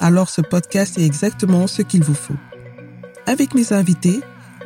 [0.00, 2.36] alors ce podcast est exactement ce qu'il vous faut.
[3.26, 4.20] Avec mes invités,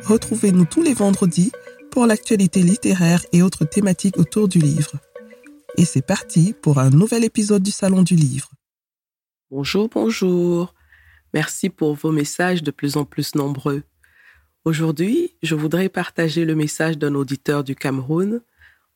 [0.05, 1.51] Retrouvez-nous tous les vendredis
[1.89, 4.91] pour l'actualité littéraire et autres thématiques autour du livre.
[5.77, 8.51] Et c'est parti pour un nouvel épisode du Salon du Livre.
[9.49, 10.75] Bonjour, bonjour.
[11.33, 13.81] Merci pour vos messages de plus en plus nombreux.
[14.63, 18.41] Aujourd'hui, je voudrais partager le message d'un auditeur du Cameroun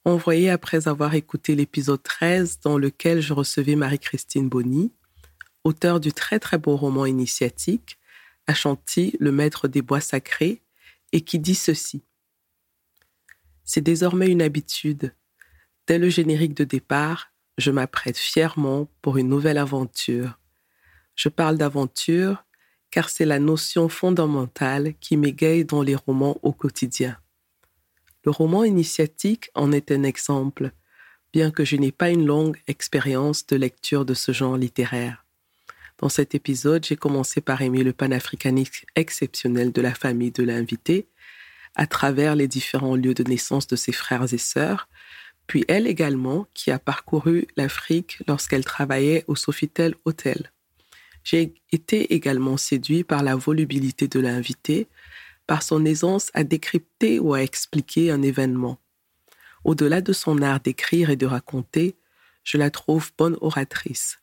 [0.06, 4.92] envoyé après avoir écouté l'épisode 13 dans lequel je recevais Marie-Christine Bonny,
[5.64, 8.00] auteure du très très beau roman initiatique
[8.48, 10.64] Achanti, le maître des bois sacrés,
[11.12, 12.04] et qui dit ceci.
[13.64, 15.14] C'est désormais une habitude.
[15.86, 20.40] Dès le générique de départ, je m'apprête fièrement pour une nouvelle aventure.
[21.14, 22.44] Je parle d'aventure
[22.90, 27.18] car c'est la notion fondamentale qui m'égaye dans les romans au quotidien.
[28.24, 30.72] Le roman initiatique en est un exemple,
[31.32, 35.26] bien que je n'ai pas une longue expérience de lecture de ce genre littéraire.
[36.00, 41.08] Dans cet épisode, j'ai commencé par aimer le panafricanisme exceptionnel de la famille de l'invité
[41.76, 44.88] à travers les différents lieux de naissance de ses frères et sœurs,
[45.46, 50.52] puis elle également qui a parcouru l'Afrique lorsqu'elle travaillait au Sofitel Hotel.
[51.24, 54.88] J'ai été également séduit par la volubilité de l'invité,
[55.48, 58.80] par son aisance à décrypter ou à expliquer un événement.
[59.66, 61.98] Au-delà de son art d'écrire et de raconter,
[62.44, 64.19] je la trouve bonne oratrice.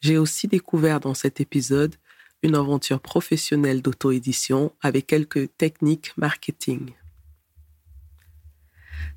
[0.00, 1.96] J'ai aussi découvert dans cet épisode
[2.42, 6.92] une aventure professionnelle d'auto-édition avec quelques techniques marketing.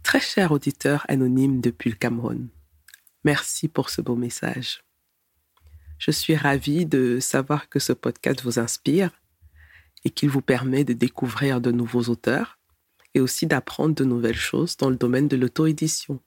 [0.02, 2.48] Très cher auditeur anonyme depuis le Cameroun,
[3.24, 4.84] merci pour ce beau message.
[6.00, 9.12] Je suis ravie de savoir que ce podcast vous inspire
[10.04, 12.58] et qu'il vous permet de découvrir de nouveaux auteurs
[13.14, 16.20] et aussi d'apprendre de nouvelles choses dans le domaine de l'auto-édition.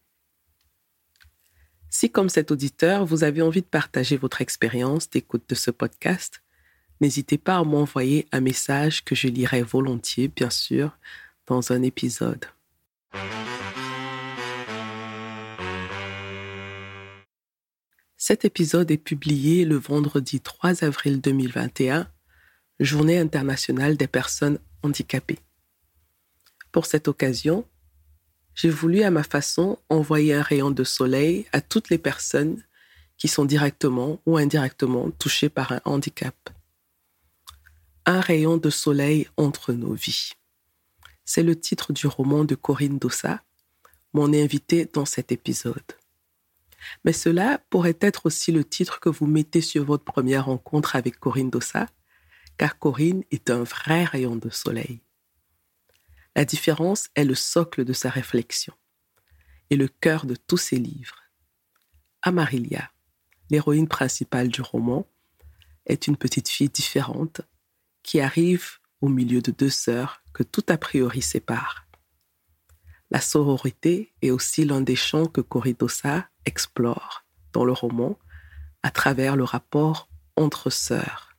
[1.96, 6.42] Si, comme cet auditeur, vous avez envie de partager votre expérience d'écoute de ce podcast,
[7.00, 10.98] n'hésitez pas à m'envoyer un message que je lirai volontiers, bien sûr,
[11.46, 12.46] dans un épisode.
[18.16, 22.08] Cet épisode est publié le vendredi 3 avril 2021,
[22.80, 25.38] Journée internationale des personnes handicapées.
[26.72, 27.64] Pour cette occasion,
[28.54, 32.62] j'ai voulu à ma façon envoyer un rayon de soleil à toutes les personnes
[33.16, 36.50] qui sont directement ou indirectement touchées par un handicap.
[38.06, 40.32] Un rayon de soleil entre nos vies.
[41.24, 43.42] C'est le titre du roman de Corinne Dossa,
[44.12, 45.82] mon invitée dans cet épisode.
[47.04, 51.18] Mais cela pourrait être aussi le titre que vous mettez sur votre première rencontre avec
[51.18, 51.88] Corinne Dossa,
[52.58, 55.00] car Corinne est un vrai rayon de soleil.
[56.36, 58.74] La différence est le socle de sa réflexion
[59.70, 61.22] et le cœur de tous ses livres.
[62.22, 62.90] Amarilia,
[63.50, 65.06] l'héroïne principale du roman,
[65.86, 67.42] est une petite fille différente
[68.02, 71.86] qui arrive au milieu de deux sœurs que tout a priori sépare.
[73.10, 78.18] La sororité est aussi l'un des champs que Corridosa explore dans le roman
[78.82, 81.36] à travers le rapport entre sœurs.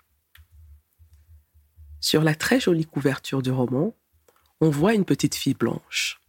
[1.99, 3.95] Sur la très jolie couverture du roman,
[4.61, 6.21] on voit une petite fille blanche.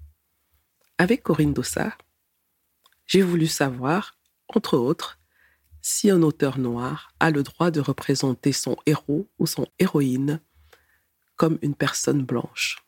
[0.99, 1.97] Avec Corinne Dossa,
[3.07, 4.17] j'ai voulu savoir,
[4.49, 5.19] entre autres,
[5.81, 10.41] si un auteur noir a le droit de représenter son héros ou son héroïne
[11.37, 12.79] comme une personne blanche.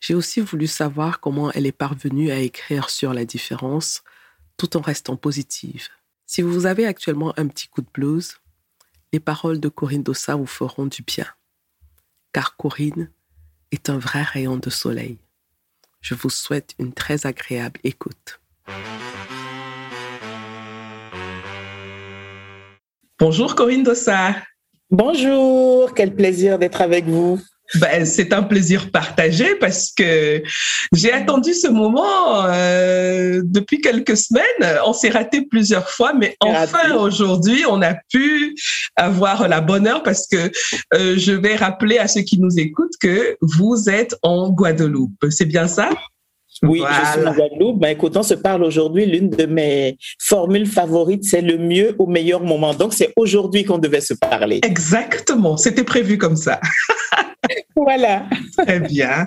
[0.00, 4.02] J'ai aussi voulu savoir comment elle est parvenue à écrire sur la différence
[4.56, 5.88] tout en restant positive.
[6.26, 8.38] Si vous avez actuellement un petit coup de blues,
[9.12, 11.26] les paroles de Corinne Dossa vous feront du bien.
[12.32, 13.10] Car Corinne
[13.74, 15.18] est un vrai rayon de soleil.
[16.00, 18.40] Je vous souhaite une très agréable écoute.
[23.18, 24.36] Bonjour Corinne Dossa.
[24.90, 27.40] Bonjour, quel plaisir d'être avec vous.
[27.80, 30.42] Ben, c'est un plaisir partagé parce que
[30.92, 34.78] j'ai attendu ce moment euh, depuis quelques semaines.
[34.86, 38.54] On s'est raté plusieurs fois, mais enfin aujourd'hui, on a pu
[38.96, 40.50] avoir la bonne heure parce que
[40.94, 45.24] euh, je vais rappeler à ceux qui nous écoutent que vous êtes en Guadeloupe.
[45.30, 45.90] C'est bien ça?
[46.62, 47.80] Oui, je suis en Guadeloupe.
[47.80, 49.06] Ben, écoute, on se parle aujourd'hui.
[49.06, 52.74] L'une de mes formules favorites, c'est le mieux au meilleur moment.
[52.74, 54.60] Donc, c'est aujourd'hui qu'on devait se parler.
[54.62, 55.56] Exactement.
[55.56, 56.60] C'était prévu comme ça.
[57.76, 58.26] voilà.
[58.58, 59.26] Très bien.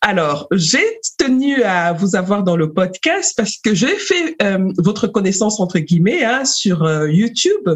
[0.00, 0.84] Alors, j'ai
[1.18, 5.78] tenu à vous avoir dans le podcast parce que j'ai fait euh, votre connaissance entre
[5.78, 7.68] guillemets hein, sur euh, YouTube.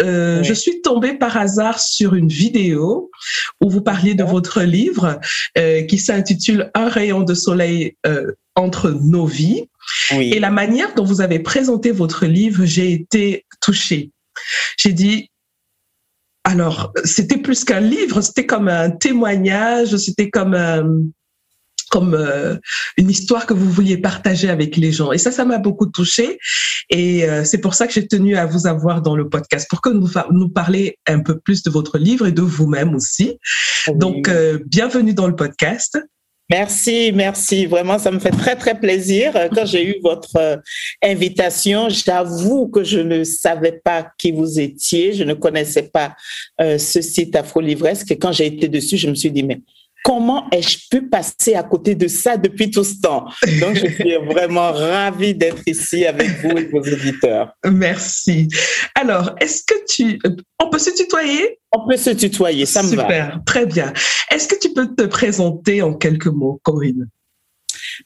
[0.00, 3.10] Euh, Je suis tombée par hasard sur une vidéo
[3.60, 5.20] où vous parliez de votre livre
[5.88, 7.96] qui s'intitule Un rayon de soleil
[8.54, 9.68] entre nos vies.
[10.12, 10.32] Oui.
[10.34, 14.10] Et la manière dont vous avez présenté votre livre, j'ai été touchée.
[14.76, 15.30] J'ai dit,
[16.44, 20.82] alors, c'était plus qu'un livre, c'était comme un témoignage, c'était comme euh,
[21.90, 22.56] comme euh,
[22.98, 25.12] une histoire que vous vouliez partager avec les gens.
[25.12, 26.38] Et ça, ça m'a beaucoup touchée.
[26.90, 29.80] Et euh, c'est pour ça que j'ai tenu à vous avoir dans le podcast, pour
[29.80, 33.38] que nous nous parlez un peu plus de votre livre et de vous-même aussi.
[33.94, 34.30] Donc,
[34.66, 35.98] bienvenue dans le podcast.
[36.50, 37.64] Merci, merci.
[37.64, 39.32] Vraiment, ça me fait très, très plaisir.
[39.54, 40.56] Quand j'ai eu votre euh,
[41.02, 45.14] invitation, j'avoue que je ne savais pas qui vous étiez.
[45.14, 46.14] Je ne connaissais pas
[46.60, 48.10] euh, ce site Afro-Livresque.
[48.10, 49.60] Et quand j'ai été dessus, je me suis dit, mais
[50.04, 53.24] comment ai-je pu passer à côté de ça depuis tout ce temps?
[53.60, 57.56] Donc, je suis vraiment ravie d'être ici avec vous et vos auditeurs.
[57.64, 58.46] Merci.
[58.94, 60.18] Alors, est-ce que tu...
[60.62, 61.58] On peut se tutoyer?
[61.72, 63.02] On peut se tutoyer, ça me va.
[63.02, 63.92] Super, très bien.
[64.30, 67.08] Est-ce que tu peux te présenter en quelques mots, Corinne?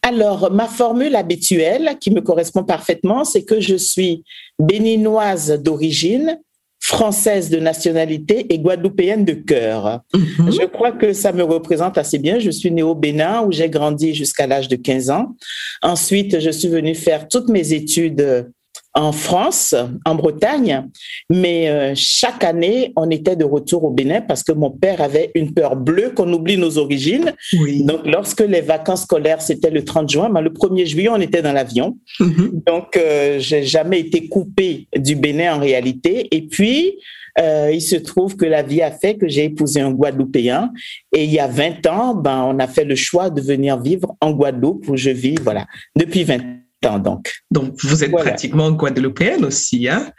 [0.02, 4.22] Alors, ma formule habituelle qui me correspond parfaitement, c'est que je suis
[4.58, 6.38] béninoise d'origine,
[6.88, 10.00] française de nationalité et guadeloupéenne de cœur.
[10.14, 10.50] Mhm.
[10.50, 12.38] Je crois que ça me représente assez bien.
[12.38, 15.36] Je suis née au Bénin où j'ai grandi jusqu'à l'âge de 15 ans.
[15.82, 18.50] Ensuite, je suis venue faire toutes mes études
[18.94, 19.74] en France,
[20.04, 20.88] en Bretagne,
[21.30, 25.30] mais euh, chaque année, on était de retour au Bénin parce que mon père avait
[25.34, 27.32] une peur bleue qu'on oublie nos origines.
[27.80, 31.42] Donc, lorsque les vacances scolaires, c'était le 30 juin, ben, le 1er juillet, on était
[31.42, 31.96] dans l'avion.
[32.18, 32.64] Mm-hmm.
[32.66, 36.28] Donc, euh, j'ai jamais été coupée du Bénin en réalité.
[36.34, 36.96] Et puis,
[37.38, 40.72] euh, il se trouve que la vie a fait que j'ai épousé un Guadeloupéen
[41.14, 44.16] et il y a 20 ans, ben, on a fait le choix de venir vivre
[44.20, 47.32] en Guadeloupe où je vis, voilà, depuis 20 ans donc.
[47.50, 50.12] Donc, vous êtes pratiquement guadeloupéenne aussi, hein?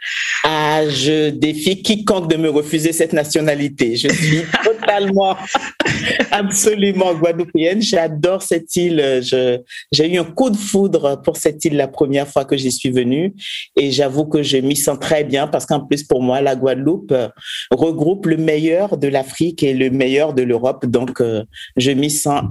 [0.44, 3.96] Ah, je défie quiconque de me refuser cette nationalité.
[3.96, 5.36] Je suis totalement,
[6.30, 7.80] absolument guadeloupéenne.
[7.80, 9.22] J'adore cette île.
[9.92, 12.90] J'ai eu un coup de foudre pour cette île la première fois que j'y suis
[12.90, 13.34] venue.
[13.76, 17.12] Et j'avoue que je m'y sens très bien parce qu'en plus, pour moi, la Guadeloupe
[17.12, 17.28] euh,
[17.70, 20.84] regroupe le meilleur de l'Afrique et le meilleur de l'Europe.
[20.86, 21.44] Donc, euh,
[21.76, 22.42] je m'y sens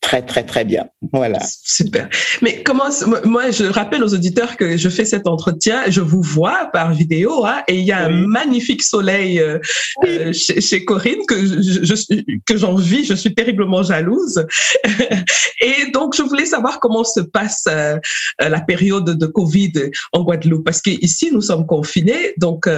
[0.00, 0.86] très, très, très bien.
[1.12, 1.38] Voilà.
[1.62, 2.08] Super.
[2.42, 2.88] Mais comment,
[3.24, 7.44] moi, je rappelle aux auditeurs que je fais cet entretien, je vous vois par vidéo,
[7.44, 9.58] hein, et il y a un magnifique soleil euh,
[10.06, 14.44] euh, chez, Corinne que je, que j'envie, je suis terriblement jalouse.
[15.60, 17.98] et donc, je voulais savoir comment se passe euh,
[18.40, 19.72] la période de Covid
[20.12, 22.68] en Guadeloupe, parce qu'ici, nous sommes confinés, donc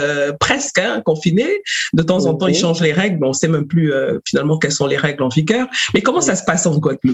[0.41, 1.63] presque hein, confinés.
[1.93, 3.93] De temps en temps, ils changent les règles, mais on sait même plus
[4.27, 5.69] finalement quelles sont les règles en vigueur.
[5.95, 7.12] Mais comment ça se passe en Guadeloupe?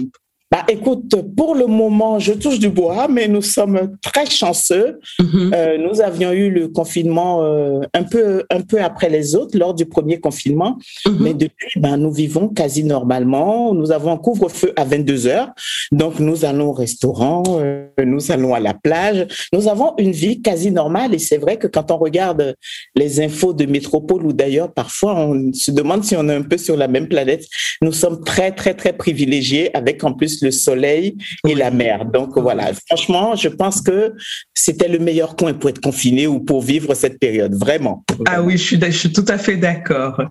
[0.59, 4.99] Bah, écoute, pour le moment, je touche du bois, mais nous sommes très chanceux.
[5.21, 5.53] Mm-hmm.
[5.55, 9.73] Euh, nous avions eu le confinement euh, un peu un peu après les autres lors
[9.73, 11.17] du premier confinement, mm-hmm.
[11.21, 13.73] mais depuis, ben, nous vivons quasi normalement.
[13.73, 15.49] Nous avons un couvre-feu à 22 heures,
[15.93, 19.27] donc nous allons au restaurant, euh, nous allons à la plage.
[19.53, 22.55] Nous avons une vie quasi normale et c'est vrai que quand on regarde
[22.95, 26.57] les infos de métropole ou d'ailleurs, parfois on se demande si on est un peu
[26.57, 27.45] sur la même planète.
[27.81, 32.05] Nous sommes très très très privilégiés avec en plus le soleil et la mer.
[32.05, 34.13] Donc voilà, franchement, je pense que
[34.53, 38.03] c'était le meilleur coin pour être confiné ou pour vivre cette période, vraiment.
[38.27, 40.21] Ah oui, je suis, je suis tout à fait d'accord.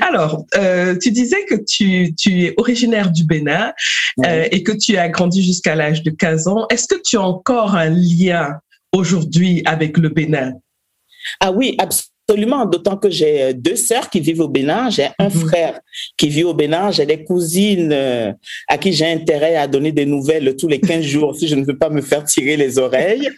[0.00, 3.72] Alors, euh, tu disais que tu, tu es originaire du Bénin
[4.24, 6.66] euh, et que tu as grandi jusqu'à l'âge de 15 ans.
[6.70, 8.58] Est-ce que tu as encore un lien
[8.92, 10.52] aujourd'hui avec le Bénin?
[11.40, 15.08] Ah oui, absolument Absolument, d'autant que j'ai euh, deux sœurs qui vivent au Bénin, j'ai
[15.18, 15.30] un mhm.
[15.30, 15.80] frère
[16.16, 18.32] qui vit au Bénin, j'ai des cousines euh,
[18.66, 21.66] à qui j'ai intérêt à donner des nouvelles tous les 15 jours si je ne
[21.66, 23.28] veux pas me faire tirer les oreilles.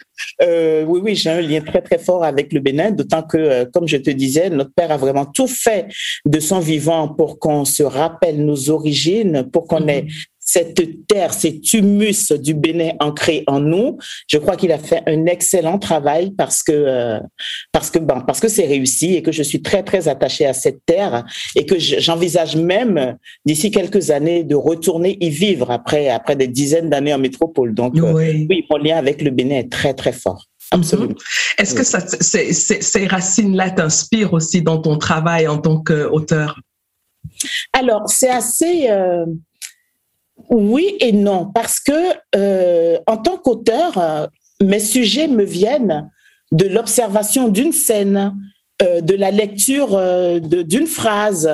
[0.41, 3.89] Euh, oui, oui, j'ai un lien très très fort avec le Bénin, d'autant que, comme
[3.89, 5.87] je te disais, notre père a vraiment tout fait
[6.25, 9.89] de son vivant pour qu'on se rappelle nos origines, pour qu'on mhm.
[9.89, 10.05] ait
[10.47, 13.97] cette terre, cet humus du Bénin ancré en nous.
[14.29, 17.19] Je crois qu'il a fait un excellent travail parce que euh,
[17.73, 20.53] parce que bon, parce que c'est réussi et que je suis très très attachée à
[20.53, 21.25] cette terre
[21.57, 26.89] et que j'envisage même d'ici quelques années de retourner y vivre après après des dizaines
[26.89, 27.75] d'années en métropole.
[27.75, 28.65] Donc euh, oui.
[28.69, 30.45] mon lien avec le Bénin est très très fort.
[30.71, 31.15] Absolument.
[31.57, 36.59] Est-ce que ça, ces racines-là t'inspirent aussi dans ton travail en tant qu'auteur?
[37.73, 39.25] Alors, c'est assez, euh,
[40.49, 44.27] Oui et non, parce que euh, en tant qu'auteur, euh,
[44.61, 46.09] mes sujets me viennent
[46.51, 48.33] de l'observation d'une scène,
[48.81, 49.99] euh, de la lecture
[50.41, 51.49] d'une phrase,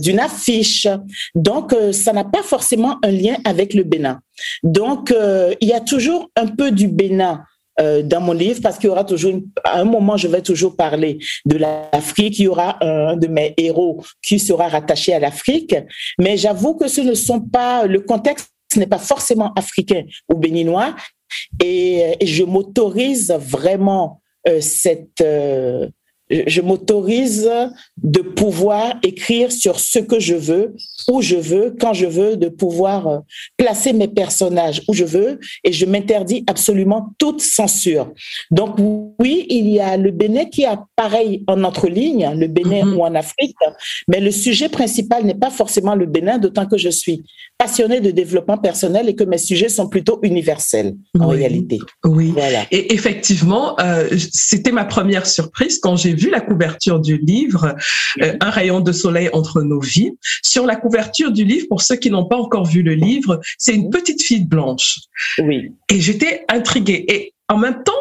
[0.00, 0.88] d'une affiche.
[1.36, 4.20] Donc, ça n'a pas forcément un lien avec le Bénin.
[4.64, 5.14] Donc,
[5.60, 7.44] il y a toujours un peu du Bénin
[7.80, 10.76] euh, dans mon livre parce qu'il y aura toujours, à un moment, je vais toujours
[10.76, 12.38] parler de l'Afrique.
[12.38, 15.74] Il y aura un de mes héros qui sera rattaché à l'Afrique.
[16.18, 20.94] Mais j'avoue que ce ne sont pas, le contexte n'est pas forcément africain ou béninois.
[21.62, 25.88] Et, je m'autorise vraiment euh, cette, euh,
[26.46, 27.50] je m'autorise
[28.02, 30.74] de pouvoir écrire sur ce que je veux,
[31.10, 33.18] où je veux, quand je veux, de pouvoir euh,
[33.56, 38.12] placer mes personnages où je veux et je m'interdis absolument toute censure.
[38.50, 38.76] Donc
[39.18, 40.64] oui, il y a le Bénin qui
[40.96, 42.96] pareil en entre lignes, le Bénin mhm.
[42.96, 43.56] ou en Afrique,
[44.08, 47.22] mais le sujet principal n'est pas forcément le Bénin, d'autant que je suis
[47.58, 51.78] passionnée de développement personnel et que mes sujets sont plutôt universels en réalité.
[52.04, 52.32] Oui.
[52.32, 52.66] Voilà.
[52.70, 57.76] Et effectivement, euh, c'était ma première surprise quand j'ai vu la couverture du livre,
[58.22, 60.12] euh, Un rayon de soleil entre nos vies.
[60.42, 63.74] Sur la couverture du livre, pour ceux qui n'ont pas encore vu le livre, c'est
[63.74, 64.98] une petite fille blanche.
[65.38, 65.72] Oui.
[65.90, 67.04] Et j'étais intriguée.
[67.08, 67.92] Et en même temps,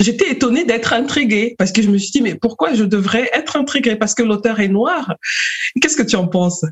[0.00, 3.56] j'étais étonnée d'être intriguée parce que je me suis dit, mais pourquoi je devrais être
[3.56, 3.96] intriguée?
[3.96, 5.14] Parce que l'auteur est noir.
[5.80, 6.64] Qu'est-ce que tu en penses?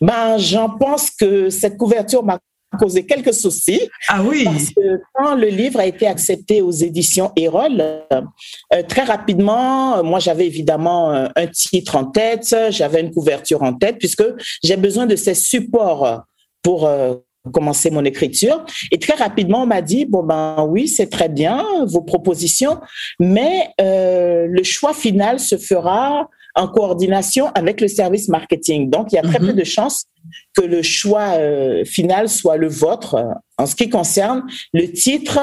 [0.00, 2.38] Ben, j'en pense que cette couverture m'a
[2.78, 3.88] causé quelques soucis.
[4.08, 4.44] Ah oui.
[4.44, 10.18] Parce que quand le livre a été accepté aux éditions Erol, euh, très rapidement, moi
[10.18, 14.24] j'avais évidemment euh, un titre en tête, j'avais une couverture en tête, puisque
[14.62, 16.22] j'ai besoin de ces supports
[16.62, 17.14] pour euh,
[17.52, 18.64] commencer mon écriture.
[18.92, 22.78] Et très rapidement, on m'a dit, bon ben oui, c'est très bien, vos propositions,
[23.18, 28.90] mais le choix final se fera en coordination avec le service marketing.
[28.90, 29.56] Donc, il y a très peu mhm.
[29.56, 30.06] de chances
[30.56, 33.24] que le choix euh, final soit le vôtre
[33.58, 35.38] en ce qui concerne le titre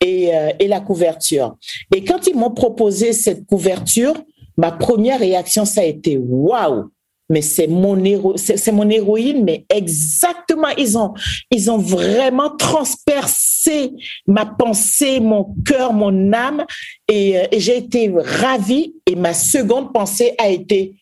[0.00, 1.56] et, euh, et la couverture.
[1.94, 4.14] Et quand ils m'ont proposé cette couverture,
[4.56, 6.90] ma première réaction, ça a été waouh!
[7.28, 11.14] Mais c'est mon héros, c'est mon héroïne, mais exactement, ils ont,
[11.50, 13.92] ils ont vraiment transpercé
[14.26, 16.64] ma pensée, mon cœur, mon âme,
[17.08, 18.94] et, euh, et j'ai été ravie.
[19.06, 20.94] Et ma seconde pensée a été,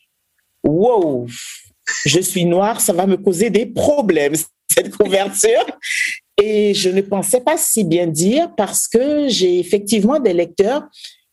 [0.62, 1.26] wow,
[2.06, 4.34] je suis noire, ça va me causer des problèmes
[4.68, 5.66] cette couverture.
[6.42, 10.82] Et je ne pensais pas si bien dire parce que j'ai effectivement des lecteurs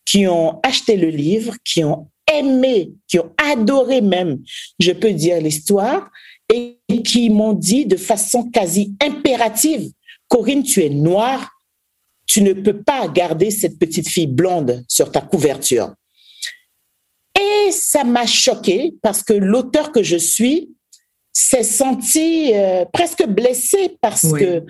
[0.04, 2.08] qui ont acheté le livre, qui ont
[2.38, 4.40] aimé, qui ont adoré même,
[4.78, 6.10] je peux dire, l'histoire,
[6.52, 9.90] et qui m'ont dit de façon quasi impérative,
[10.28, 11.50] Corinne, tu es noire,
[12.26, 15.94] tu ne peux pas garder cette petite fille blonde sur ta couverture.
[17.38, 20.70] Et ça m'a choqué parce que l'auteur que je suis
[21.32, 24.64] s'est senti euh, presque blessé parce que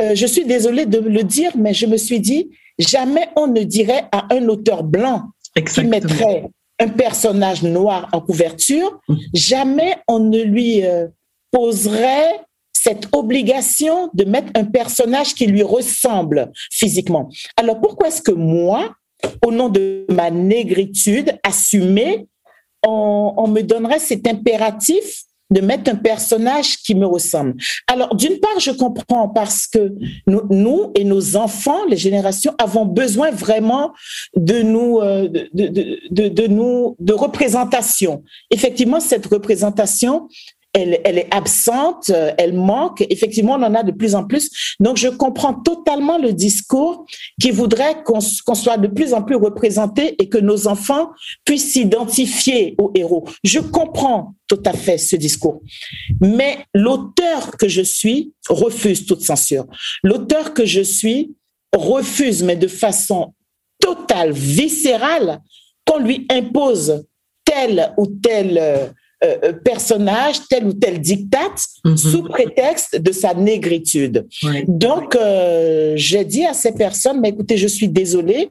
[0.00, 3.62] euh, je suis désolée de le dire, mais je me suis dit, jamais on ne
[3.62, 6.44] dirait à un auteur blanc qui mettrait
[6.82, 9.00] un personnage noir en couverture,
[9.32, 11.06] jamais on ne lui euh,
[11.52, 12.40] poserait
[12.72, 17.28] cette obligation de mettre un personnage qui lui ressemble physiquement.
[17.56, 18.92] Alors pourquoi est-ce que moi,
[19.46, 22.26] au nom de ma négritude assumée,
[22.84, 25.22] on me donnerait cet impératif
[25.52, 27.54] de mettre un personnage qui me ressemble.
[27.86, 29.92] Alors, d'une part, je comprends parce que
[30.26, 33.92] nous, et nos enfants, les générations, avons besoin vraiment
[34.34, 38.22] de nous, euh, de, représentation.
[38.50, 40.28] Effectivement, cette représentation,
[40.72, 43.04] elle, elle, est absente, elle manque.
[43.10, 44.74] Effectivement, on en a de plus en plus.
[44.80, 47.06] Donc, je comprends totalement le discours
[47.40, 51.10] qui voudrait qu'on soit de plus en plus représenté et que nos enfants
[51.44, 53.24] puissent s'identifier aux héros.
[53.44, 55.62] Je comprends tout à fait ce discours.
[56.20, 59.66] Mais l'auteur que je suis refuse toute censure.
[60.02, 61.34] L'auteur que je suis
[61.74, 63.34] refuse, mais de façon
[63.80, 65.40] totale, viscérale,
[65.86, 67.04] qu'on lui impose
[67.44, 71.96] tel ou tel euh, euh, personnage, tel ou tel dictat, mhm.
[71.96, 74.26] sous prétexte de sa négritude.
[74.66, 78.50] Donc, euh, j'ai dit à ces personnes, mais écoutez, je suis désolée,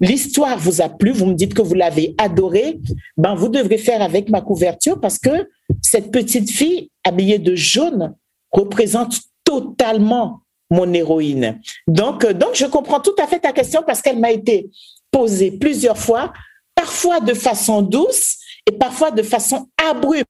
[0.00, 2.78] l'histoire vous a plu, vous me dites que vous l'avez adorée,
[3.16, 5.48] ben vous devrez faire avec ma couverture parce que
[5.82, 8.14] cette petite fille habillée de jaune
[8.52, 10.40] représente totalement
[10.70, 11.60] mon héroïne.
[11.86, 14.70] Donc, euh, donc je comprends tout à fait ta question parce qu'elle m'a été
[15.10, 16.32] posée plusieurs fois,
[16.74, 18.37] parfois de façon douce
[18.68, 20.28] et parfois de façon abrupte,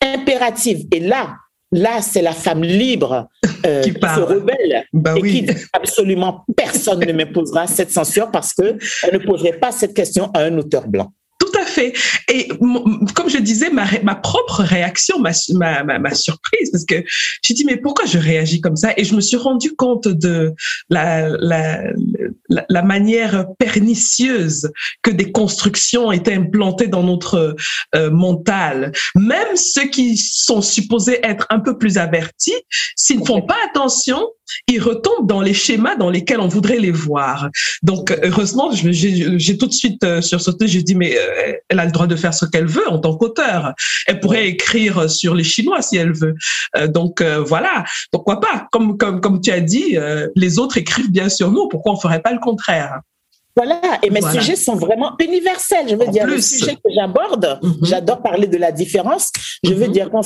[0.00, 0.86] impérative.
[0.92, 1.36] Et là,
[1.72, 3.28] Là, c'est la femme libre
[3.66, 8.52] euh, qui, se rebelle bah et qui absolument personne ne me posera cette censure parce
[8.52, 11.12] que elle ne poserait pas cette question à un auteur blanc.
[11.38, 11.92] Tout à fait.
[12.28, 12.48] Et
[13.14, 17.04] comme je disais, ma, ma propre réaction m'a ma, ma, surprise parce que
[17.42, 18.92] j'ai dit mais pourquoi je réagis comme ça?
[18.96, 20.54] Et je me suis rendu compte de
[20.90, 21.82] la, la,
[22.48, 24.70] la, manière pernicieuse
[25.02, 27.56] que des constructions étaient implantées dans notre
[27.94, 28.92] euh, mental.
[29.16, 32.54] Même ceux qui sont supposés être un peu plus avertis,
[32.96, 34.28] s'ils ne font pas attention,
[34.68, 37.48] ils retombent dans les schémas dans lesquels on voudrait les voir.
[37.82, 41.92] Donc, heureusement, j'ai tout de suite euh, sursauté, j'ai dit, mais euh, elle a le
[41.92, 43.74] droit de faire ce qu'elle veut en tant qu'auteur.
[44.06, 46.34] Elle pourrait écrire sur les Chinois si elle veut.
[46.76, 48.66] Euh, donc, voilà, pourquoi pas?
[48.72, 49.96] Comme, comme, comme tu as dit,
[50.34, 53.00] les autres écrivent bien sur nous, pourquoi on ferait pas le contraire?
[53.56, 55.88] Voilà, et mes sujets sont vraiment universels.
[55.88, 57.76] Je veux dire, le sujet que j'aborde, mhm.
[57.82, 59.30] j'adore parler de la différence.
[59.62, 59.92] Je veux mhm.
[59.92, 60.22] dire qu'on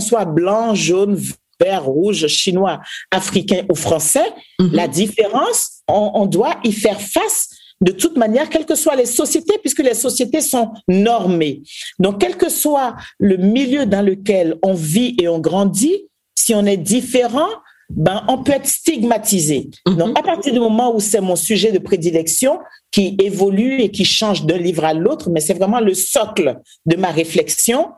[0.00, 1.20] soit blanc, jaune,
[1.60, 4.70] vert, rouge, chinois, africain ou français, mhm.
[4.72, 7.48] la différence, on, doit y faire face
[7.80, 11.62] de toute manière, quelles que soient les sociétés, puisque les sociétés sont normées.
[11.98, 16.06] Donc, quel que soit le milieu dans lequel on vit et on grandit,
[16.38, 17.48] si on est différent,
[17.88, 19.70] ben, on peut être stigmatisé.
[19.86, 19.96] Mhm.
[19.96, 22.58] Donc, à partir du moment où c'est mon sujet de prédilection,
[22.90, 26.96] qui évolue et qui change d'un livre à l'autre, mais c'est vraiment le socle de
[26.96, 27.88] ma réflexion,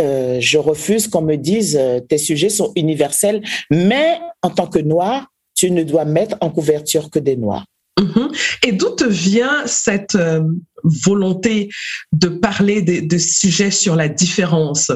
[0.00, 4.78] euh, je refuse qu'on me dise euh, tes sujets sont universels, mais en tant que
[4.78, 7.66] noir, tu ne dois mettre en couverture que des noirs.
[7.98, 8.30] Mhm.
[8.66, 10.42] Et d'où te vient cette euh,
[10.84, 11.68] volonté
[12.12, 14.90] de parler de, sujets sur la différence?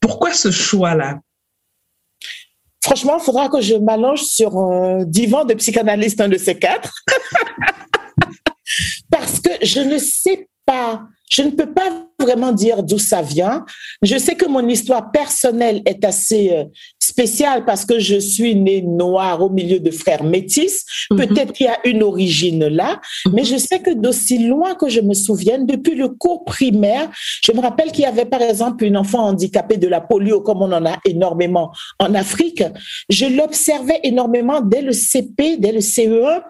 [0.00, 1.20] Pourquoi ce choix-là?
[2.82, 6.92] Franchement, il faudra que je m'allonge sur un divan de psychanalyste, un de ces quatre.
[9.10, 13.64] Parce que je ne sais pas je ne peux pas vraiment dire d'où ça vient.
[14.02, 16.64] Je sais que mon histoire personnelle est assez euh,
[17.00, 20.84] spéciale parce que je suis née noire au milieu de frères métis.
[21.10, 21.16] Mhm.
[21.18, 23.32] Peut-être qu'il y a une origine là, mhm.
[23.34, 27.10] mais je sais que d'aussi loin que je me souvienne, depuis le cours primaire,
[27.44, 30.62] je me rappelle qu'il y avait par exemple une enfant handicapée de la polio, comme
[30.62, 32.62] on en a énormément en Afrique.
[33.10, 36.42] Je l'observais énormément dès le CP, dès le CE1,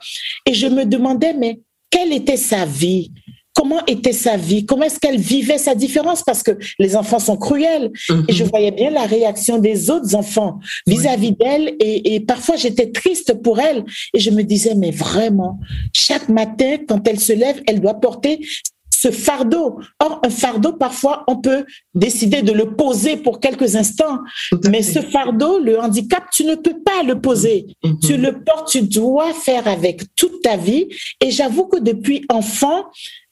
[0.45, 3.11] et je me demandais, mais quelle était sa vie?
[3.57, 7.39] Comment était sa vie, comment est-ce qu'elle vivait sa différence, parce que les enfants sont
[7.39, 7.91] cruels.
[8.29, 8.51] Et je mhm.
[8.51, 11.75] voyais bien la réaction des autres enfants vis-à-vis d'elle.
[11.81, 13.85] Et, et, parfois, j'étais triste pour elle.
[14.13, 15.59] Et je me disais, mais vraiment,
[15.95, 18.41] chaque matin, quand elle se lève, elle doit porter
[18.97, 19.79] ce fardeau.
[20.01, 21.65] Or, un fardeau, parfois, on peut
[21.95, 24.19] décider de le poser pour quelques instants.
[24.71, 27.67] Mais ce fardeau, le handicap, tu ne peux pas le poser.
[27.85, 27.99] Mhm.
[28.01, 30.89] Tu le portes, tu dois faire avec toute ta vie.
[31.23, 32.87] Et j'avoue que depuis enfant,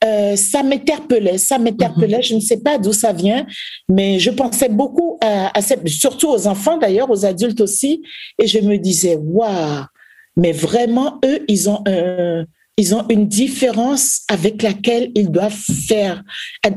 [0.05, 2.19] euh, ça m'interpellait, ça m'interpellait.
[2.19, 2.23] Mhm.
[2.23, 3.47] Je ne sais pas d'où ça vient,
[3.89, 8.03] mais je pensais beaucoup à, à surtout aux enfants d'ailleurs, aux adultes aussi,
[8.41, 9.85] et je me disais, waouh,
[10.37, 12.45] mais vraiment eux, ils ont un,
[12.77, 16.25] ils ont une différence avec laquelle ils doivent faire,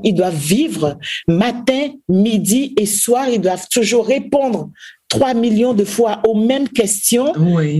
[0.03, 3.27] ils doivent vivre matin, midi et soir.
[3.29, 4.69] Ils doivent toujours répondre
[5.09, 7.33] 3 millions de fois aux mêmes questions.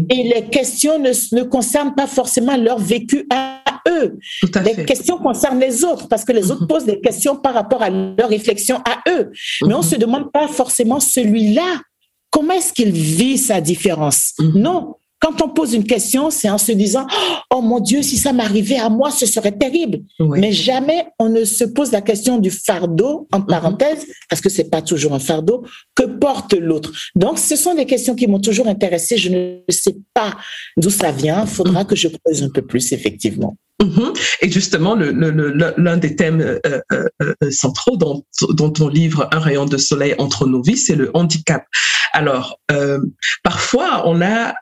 [0.09, 4.17] Et les questions ne, ne, concernent pas forcément leur vécu à eux.
[4.63, 6.67] les questions concernent les autres parce que les autres mhm.
[6.67, 9.31] posent des questions par rapport à leur réflexion à eux.
[9.63, 9.89] Mais on ne mhm.
[9.89, 11.81] se demande pas forcément celui-là.
[12.29, 14.33] Comment est-ce qu'il vit sa différence?
[14.39, 14.61] Mhm.
[14.61, 17.07] Non, quand on pose une question, c'est en se disant
[17.53, 19.99] Oh mon Dieu, si ça m'arrivait à moi, ce serait terrible.
[20.19, 23.45] Mais jamais on ne se pose la question du fardeau, en mhm.
[23.47, 25.63] parenthèse, parce que c'est pas toujours un fardeau,
[25.95, 26.91] que porte l'autre.
[27.15, 29.17] Donc, ce sont des questions qui m'ont toujours intéressée.
[29.17, 30.35] Je ne sais pas
[30.77, 31.43] d'où ça vient.
[31.43, 31.87] Il faudra mhm.
[31.87, 33.57] que je creuse un peu plus, effectivement.
[33.83, 34.13] Mhm.
[34.41, 38.23] Et justement, l'un des thèmes euh, euh, euh, centraux dans,
[38.71, 41.63] ton livre Un rayon de soleil entre nos vies, c'est le handicap.
[42.13, 42.59] Alors,
[43.43, 44.55] parfois, on a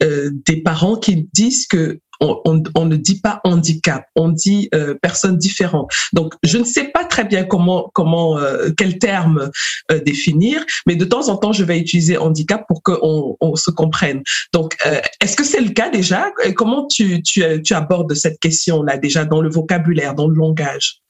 [0.00, 1.98] des parents qui disent que
[2.44, 5.90] on, ne dit pas handicap, on dit euh, personne différente.
[6.12, 9.50] Donc, je ne sais pas très bien comment, comment, euh, quel terme
[9.90, 13.70] euh, définir, mais de temps en temps, je vais utiliser handicap pour qu'on on se
[13.70, 14.22] comprenne.
[14.52, 14.76] Donc,
[15.20, 16.30] est-ce que c'est le cas déjà?
[16.56, 21.03] Comment tu, tu, tu abordes cette question-là déjà dans le vocabulaire, dans le langage?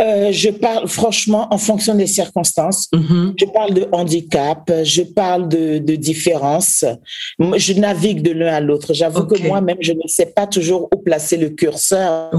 [0.00, 2.88] Euh, je parle franchement en fonction des circonstances.
[2.94, 3.34] Mm-hmm.
[3.38, 6.84] Je parle de handicap, je parle de, de différence.
[7.38, 8.94] Je navigue de l'un à l'autre.
[8.94, 12.30] J'avoue que moi-même, je ne sais pas toujours où placer le curseur.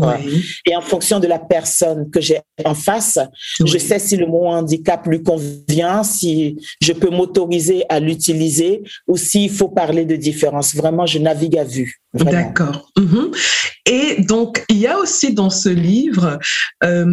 [0.65, 3.19] Et en fonction de la personne que j'ai en face,
[3.63, 9.17] je sais si le mot handicap lui convient, si je peux m'autoriser à l'utiliser ou
[9.17, 10.75] s'il faut parler de différence.
[10.75, 12.00] Vraiment, je navigue à vue.
[12.13, 12.91] D'accord.
[12.97, 13.37] Mm-hmm.
[13.85, 16.39] Et donc, il y a aussi dans ce livre
[16.83, 17.05] euh,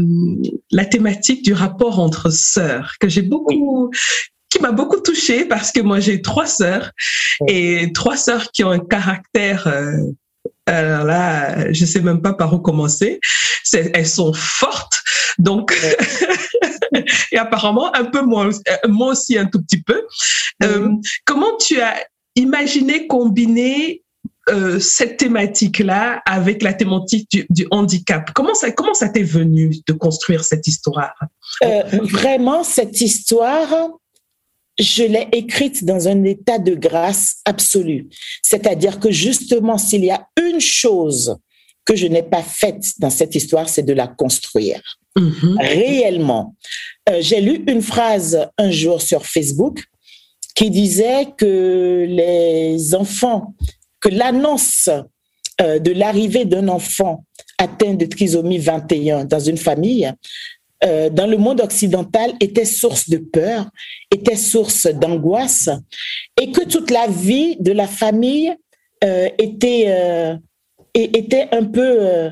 [0.71, 3.91] la thématique du rapport entre sœurs que j'ai beaucoup,
[4.51, 6.91] qui m'a beaucoup touchée parce que moi j'ai trois sœurs
[7.47, 9.93] et trois sœurs qui ont un caractère euh,
[10.67, 13.21] Alors là, je sais même pas par où commencer.
[13.73, 15.01] Elles sont fortes,
[15.39, 15.79] donc
[17.33, 18.51] et apparemment un peu moins,
[18.89, 20.03] moi aussi un tout petit peu.
[20.63, 20.89] Euh,
[21.25, 21.97] comment tu as
[22.35, 24.03] imaginé combiner
[24.51, 29.93] euh, cette thématique-là avec la thématique du, handicap Comment ça, comment ça t'est venu de
[29.93, 31.15] construire cette histoire?
[31.65, 33.91] Euh, Vraiment, cette histoire,
[34.79, 38.09] je l'ai écrite dans un état de grâce absolue.
[38.43, 41.37] C'est-à-dire que justement, s'il y a une chose
[41.85, 44.81] que je n'ai pas faite dans cette histoire, c'est de la construire.
[45.17, 45.59] Mm-hmm.
[45.61, 46.55] Réellement.
[47.09, 49.83] Euh, j'ai lu une phrase un jour sur Facebook
[50.55, 53.55] qui disait que les enfants
[54.01, 54.89] que l'annonce
[55.61, 57.25] euh, de l'arrivée d'un enfant
[57.59, 60.13] atteint de trisomie 21 dans une famille,
[60.85, 63.69] euh, dans le monde occidental, était source de peur,
[64.13, 65.69] était source d'angoisse,
[66.41, 68.55] et que toute la vie de la famille
[69.03, 70.39] euh, était,
[70.95, 72.31] était un peu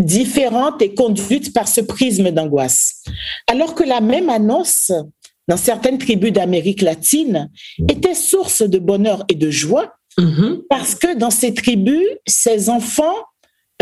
[0.00, 3.04] différente et conduite par ce prisme d'angoisse.
[3.46, 4.90] Alors que la même annonce,
[5.48, 7.50] dans certaines tribus d'Amérique latine,
[7.90, 10.62] était source de bonheur et de joie, Mm-hmm.
[10.68, 13.14] Parce que dans ces tribus, ces enfants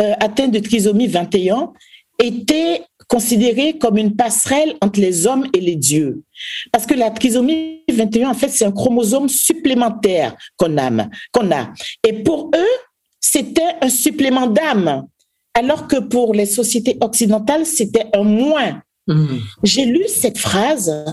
[0.00, 1.72] euh, atteints de trisomie 21
[2.18, 6.22] étaient considérés comme une passerelle entre les hommes et les dieux.
[6.72, 10.90] Parce que la trisomie 21, en fait, c'est un chromosome supplémentaire qu'on a,
[11.32, 11.72] qu'on a.
[12.06, 12.78] Et pour eux,
[13.20, 15.06] c'était un supplément d'âme.
[15.54, 18.80] Alors que pour les sociétés occidentales, c'était un moins.
[19.08, 19.40] Mm-hmm.
[19.64, 21.04] J'ai lu cette phrase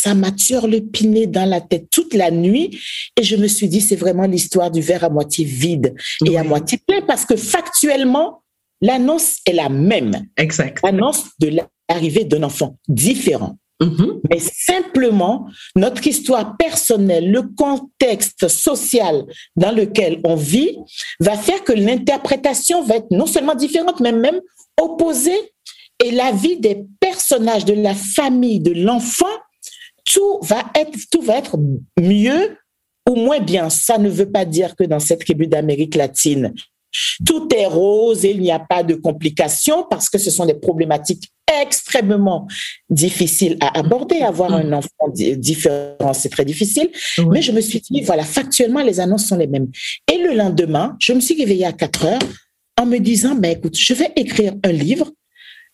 [0.00, 2.78] ça m'a le piné dans la tête toute la nuit
[3.16, 6.44] et je me suis dit c'est vraiment l'histoire du verre à moitié vide et à
[6.44, 8.42] moitié plein parce que factuellement
[8.80, 10.26] l'annonce est la même.
[10.36, 10.78] Exact.
[10.84, 11.58] L'annonce de
[11.90, 13.56] l'arrivée d'un enfant différent.
[13.82, 14.20] Mm-hmm.
[14.30, 19.24] Mais simplement, notre histoire personnelle, le contexte social
[19.56, 20.76] dans lequel on vit,
[21.20, 24.40] va faire que l'interprétation va être non seulement différente, mais même
[24.80, 25.38] opposée.
[26.04, 29.26] Et la vie des personnages, de la famille, de l'enfant
[30.12, 31.58] tout va être, tout va être
[32.00, 32.56] mieux
[33.08, 33.70] ou moins bien.
[33.70, 36.54] Ça ne veut pas dire que dans cette tribu d'Amérique latine,
[37.26, 40.54] tout est rose et il n'y a pas de complications parce que ce sont des
[40.54, 41.30] problématiques
[41.62, 42.46] extrêmement
[42.88, 44.20] difficiles à aborder.
[44.20, 46.90] Avoir un enfant différent, c'est très difficile.
[47.30, 49.68] Mais je me suis dit, voilà, factuellement, les annonces sont les mêmes.
[50.10, 52.18] Et le lendemain, je me suis réveillée à 4 heures
[52.78, 55.10] en me disant, ben, écoute, je vais écrire un livre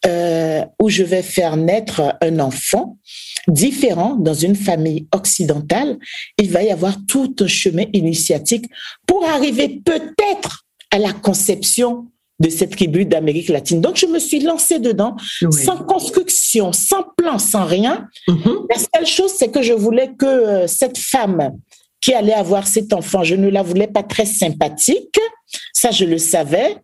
[0.06, 2.98] euh, où je vais faire naître un enfant
[3.48, 5.98] différent dans une famille occidentale,
[6.38, 8.66] il va y avoir tout un chemin initiatique
[9.06, 12.06] pour arriver peut-être à la conception
[12.40, 13.80] de cette tribu d'Amérique latine.
[13.80, 15.16] Donc, je me suis lancée dedans
[15.50, 18.08] sans construction, sans plan, sans rien.
[18.28, 18.66] Mm-hmm.
[18.70, 21.52] La seule chose, c'est que je voulais que euh, cette femme
[22.00, 25.18] qui allait avoir cet enfant, je ne la voulais pas très sympathique,
[25.72, 26.76] ça je le savais,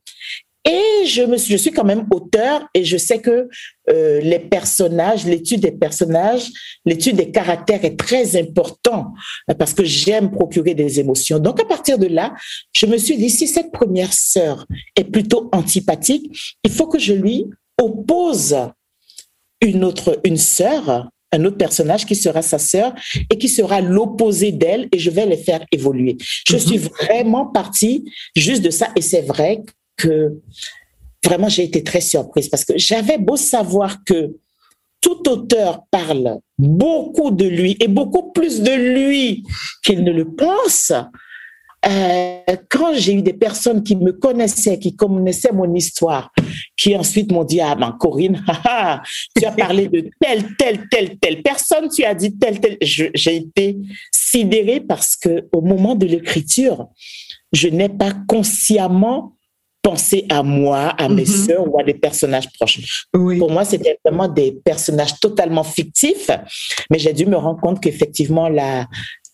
[0.65, 3.49] et je, me suis, je suis quand même auteur et je sais que
[3.89, 6.49] euh, les personnages, l'étude des personnages,
[6.85, 9.13] l'étude des caractères est très important
[9.51, 11.39] euh, parce que j'aime procurer des émotions.
[11.39, 12.35] Donc à partir de là,
[12.73, 17.15] je me suis dit, si cette première sœur est plutôt antipathique, il faut que je
[17.15, 17.47] lui
[17.81, 18.57] oppose
[19.63, 22.93] une autre, une sœur, un autre personnage qui sera sa sœur
[23.31, 26.19] et qui sera l'opposé d'elle et je vais les faire évoluer.
[26.21, 26.67] Je mm-hmm.
[26.67, 28.05] suis vraiment partie
[28.37, 29.63] juste de ça et c'est vrai
[30.01, 30.35] que
[31.25, 34.37] vraiment j'ai été très surprise parce que j'avais beau savoir que
[35.01, 39.45] tout auteur parle beaucoup de lui et beaucoup plus de lui
[39.83, 40.93] qu'il ne le pense.
[41.87, 46.31] Euh, quand j'ai eu des personnes qui me connaissaient, qui connaissaient mon histoire,
[46.77, 48.45] qui ensuite m'ont dit, ah ben Corinne,
[49.37, 53.37] tu as parlé de telle, telle, telle, telle personne, tu as dit telle, telle, j'ai
[53.37, 53.79] été
[54.15, 56.89] sidérée parce que au moment de l'écriture,
[57.53, 59.37] je n'ai pas consciemment
[59.83, 63.07] penser à moi, à mes mm sœurs ou à des personnages proches.
[63.13, 66.31] Pour moi, c'était vraiment des personnages totalement fictifs,
[66.91, 68.87] mais j'ai dû me rendre compte qu'effectivement, la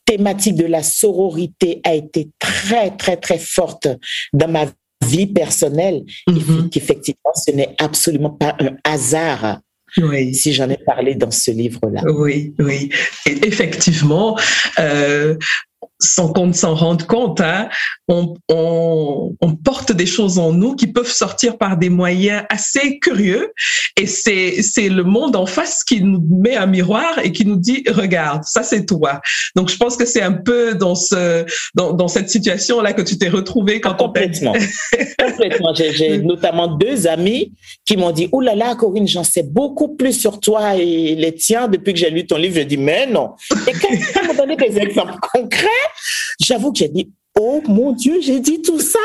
[0.04, 3.88] thématique de la sororité a été très, très, très forte
[4.32, 4.66] dans ma
[5.04, 9.60] vie personnelle mm qu'effectivement, ce n'est absolument pas un hasard
[9.98, 10.34] oui.
[10.34, 12.02] si j'en ai parlé dans ce livre-là.
[12.04, 12.90] Oui, oui.
[13.24, 14.38] Et effectivement,
[14.78, 15.36] euh,
[15.98, 17.68] sans qu'on ne s'en rende compte, hein,
[18.08, 22.98] on, on, on, porte des choses en nous qui peuvent sortir par des moyens assez
[22.98, 23.52] curieux.
[23.96, 27.56] Et c'est, c'est le monde en face qui nous met un miroir et qui nous
[27.56, 29.20] dit, regarde, ça c'est toi.
[29.56, 33.18] Donc je pense que c'est un peu dans, ce, dans, dans cette situation-là que tu
[33.18, 34.52] t'es retrouvé quand Complètement.
[35.18, 35.74] Complètement.
[35.74, 37.52] J'ai, j'ai notamment deux amis
[37.84, 41.34] qui m'ont dit, oulala, là là, Corinne, j'en sais beaucoup plus sur toi et les
[41.34, 42.56] tiens depuis que j'ai lu ton livre.
[42.56, 43.32] Je dis, mais non.
[43.66, 45.85] Et quand tu m'as donné des exemples concrets,
[46.40, 48.98] j'avoue que j'ai dit, oh mon Dieu, j'ai dit tout ça.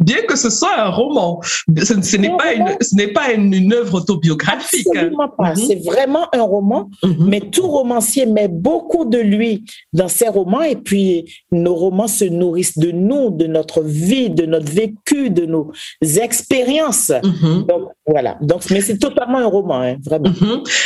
[0.00, 1.40] bien que ce soit un roman.
[1.76, 4.86] Ce, n'est pas une, ce n'est pas une, œuvre autobiographique.
[4.86, 5.50] Absolument pas.
[5.50, 5.56] Mhm.
[5.56, 7.28] C'est vraiment un roman, mhm.
[7.28, 12.24] mais tout romancier met beaucoup de lui dans ses romans et puis nos romans se
[12.24, 17.12] nourrissent de nous, de notre vie, de notre vécu, de nos expériences.
[17.22, 17.66] Mhm.
[17.66, 18.38] Donc voilà.
[18.40, 20.30] Donc, mais c'est totalement un roman, hein, vraiment.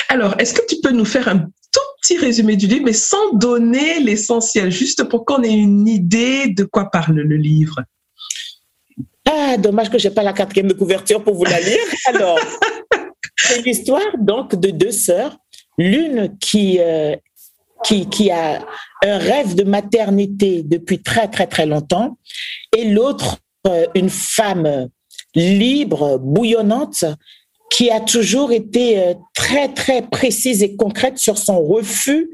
[0.08, 1.46] Alors, est-ce que tu peux nous faire un
[2.00, 6.64] petit résumé du livre, mais sans donner l'essentiel, juste pour qu'on ait une idée de
[6.64, 7.76] quoi parle le livre
[9.32, 11.78] ah, dommage que j'ai pas la quatrième de couverture pour vous la lire.
[12.06, 12.38] Alors,
[13.36, 15.36] c'est l'histoire donc de deux sœurs,
[15.78, 17.14] l'une qui, euh,
[17.84, 18.64] qui, qui a
[19.04, 22.18] un rêve de maternité depuis très très très longtemps,
[22.76, 24.88] et l'autre euh, une femme
[25.34, 27.04] libre, bouillonnante,
[27.70, 32.28] qui a toujours été euh, très très précise et concrète sur son refus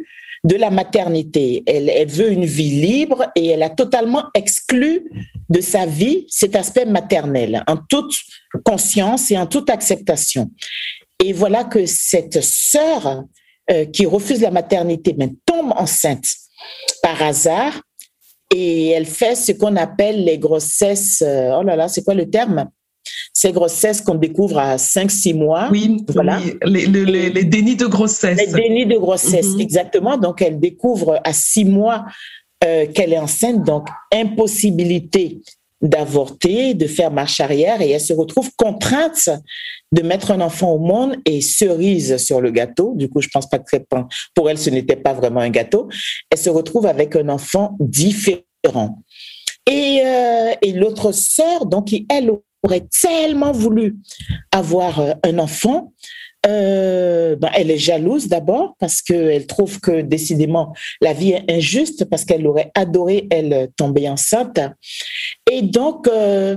[0.45, 1.63] de la maternité.
[1.67, 5.11] Elle, veut une vie libre et elle a totalement exclu
[5.49, 8.15] de sa vie cet aspect maternel, en toute
[8.65, 10.51] conscience et en toute acceptation.
[11.23, 13.25] Et voilà que cette sœur
[13.71, 16.27] euh, qui refuse la maternité tombe enceinte
[17.03, 17.83] par hasard
[18.55, 21.23] et elle fait ce qu'on appelle les grossesses.
[21.23, 22.71] Euh, oh là là, c'est quoi le terme?
[23.33, 25.69] Ces grossesses qu'on découvre à 5-6 mois.
[25.71, 26.41] Oui, voilà.
[26.65, 28.39] Les, les, dénis de grossesse.
[28.39, 29.61] Les dénis de grossesse, mhm.
[29.61, 30.17] exactement.
[30.17, 32.05] Donc, elle découvre à 6 mois
[32.65, 35.41] euh, qu'elle est enceinte, donc impossibilité
[35.83, 39.29] d'avorter, de faire marche arrière, et elle se retrouve contrainte
[39.93, 42.95] de mettre un enfant au monde et cerise sur le gâteau.
[42.97, 43.77] Du coup, je pense pas que
[44.35, 45.89] pour elle, ce n'était pas vraiment un gâteau.
[46.31, 49.03] Elle se retrouve avec un enfant différent.
[49.69, 52.31] Et, euh, et l'autre sœur, donc, qui, elle
[52.63, 53.97] aurait tellement voulu
[54.53, 55.93] avoir euh, un enfant.
[56.47, 62.05] Euh, ben, elle est jalouse d'abord parce qu'elle trouve que décidément la vie est injuste
[62.05, 64.61] parce qu'elle aurait adoré, elle, tomber enceinte.
[65.51, 66.57] Et donc, euh,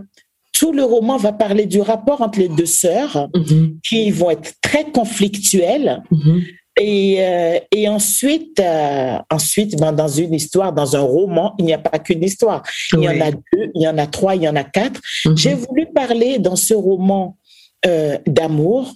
[0.54, 3.80] tout le roman va parler du rapport entre les deux sœurs mm-hmm.
[3.82, 6.04] qui vont être très conflictuelles.
[6.12, 6.44] Mm-hmm.
[6.80, 11.74] Et, euh, et ensuite, euh, ensuite ben, dans une histoire, dans un roman, il n'y
[11.74, 12.64] a pas qu'une histoire.
[12.94, 15.02] Il y en a deux, il y en a trois, il y en a quatre.
[15.26, 15.38] Mhm.
[15.38, 17.38] J'ai voulu parler dans ce roman
[17.86, 18.94] euh, d'amour.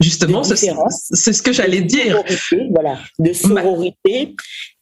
[0.00, 2.20] Justement, c'est ce que j'allais dire.
[2.70, 4.34] Voilà, de sororité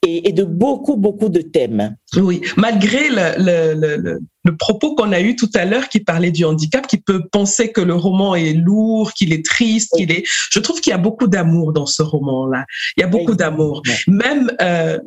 [0.07, 1.95] et, et, de beaucoup, beaucoup de thèmes.
[2.17, 4.21] Oui, malgré le, le, le, le
[4.57, 7.81] propos qu'on a eu tout à l'heure qui parlait du handicap, qui peut penser que
[7.81, 10.25] le roman est lourd, qu'il est triste, qu'il est.
[10.51, 12.65] Je trouve qu'il y a beaucoup d'amour dans ce roman-là.
[12.97, 14.99] Il y a beaucoup d'amour, même euh,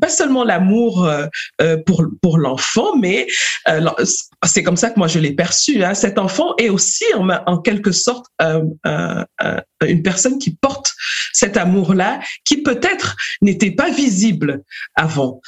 [0.00, 1.26] pas seulement l'amour euh,
[1.60, 3.26] euh, pour pour l'enfant, mais
[3.68, 3.88] euh,
[4.44, 5.82] c'est comme ça que moi je l'ai perçu.
[5.84, 5.94] Hein.
[5.94, 10.92] Cet enfant est aussi en, en quelque sorte une personne qui porte
[11.32, 14.62] cet amour-là, qui peut-être n'était pas visible
[14.94, 15.40] avant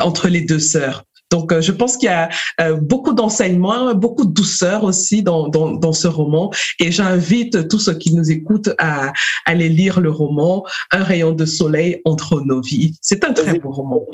[0.00, 1.04] entre les deux sœurs.
[1.30, 2.28] Donc, euh, je pense qu'il y a
[2.60, 6.50] euh, beaucoup d'enseignements, beaucoup de douceur aussi dans, dans, dans ce roman.
[6.78, 9.12] Et j'invite tous ceux qui nous écoutent à,
[9.44, 12.96] aller lire le roman Un rayon de soleil entre nos vies.
[13.00, 14.04] C'est un très beau roman.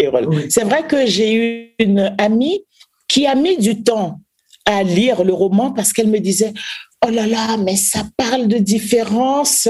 [0.49, 2.65] C'est vrai que j'ai eu une amie
[3.09, 4.21] qui a mis du temps
[4.67, 6.53] à lire le roman parce qu'elle me disait
[7.07, 9.69] oh là là, mais ça parle de différence.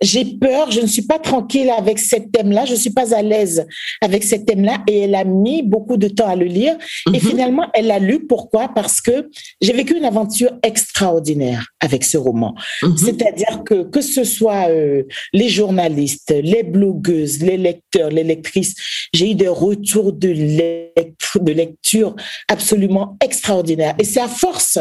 [0.00, 3.22] J'ai peur, je ne suis pas tranquille avec ce thème-là, je ne suis pas à
[3.22, 3.66] l'aise
[4.00, 4.82] avec ce thème-là.
[4.88, 6.76] Et elle a mis beaucoup de temps à le lire.
[7.08, 7.20] Et mhm.
[7.20, 8.26] finalement, elle l'a lu.
[8.26, 8.68] Pourquoi?
[8.68, 12.54] Parce que j'ai vécu une aventure extraordinaire avec ce roman.
[12.82, 12.96] Mhm.
[12.96, 18.74] C'est-à-dire que que ce soit euh, les journalistes, les blogueuses, les lecteurs, les lectrices,
[19.12, 22.14] j'ai eu des retours de, de lecture
[22.48, 23.94] absolument extraordinaires.
[23.98, 24.78] Et c'est à force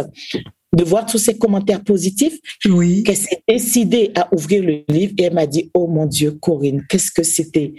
[0.74, 3.04] de voir tous ces commentaires positifs, oui.
[3.04, 6.84] qu'elle s'est décidée à ouvrir le livre et elle m'a dit, oh mon Dieu, Corinne,
[6.90, 7.74] qu'est-ce que c'était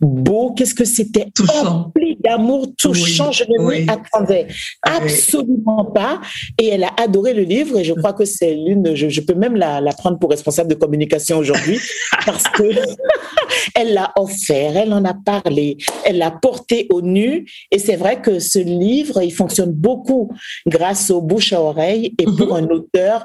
[0.00, 1.26] beau, qu'est-ce que c'était
[1.62, 4.46] rempli d'amour touchant, je ne m'y attendais
[4.82, 6.20] absolument pas.
[6.58, 9.56] Et elle a adoré le livre et je crois que c'est l'une, je, peux même
[9.56, 11.78] la, la, prendre pour responsable de communication aujourd'hui
[12.26, 12.62] parce que
[13.74, 17.46] elle l'a offert, elle en a parlé, elle l'a porté au nu.
[17.70, 20.30] Et c'est vrai que ce livre, il fonctionne beaucoup
[20.66, 22.64] grâce aux bouche à oreille et pour mhm.
[22.64, 23.24] un auteur,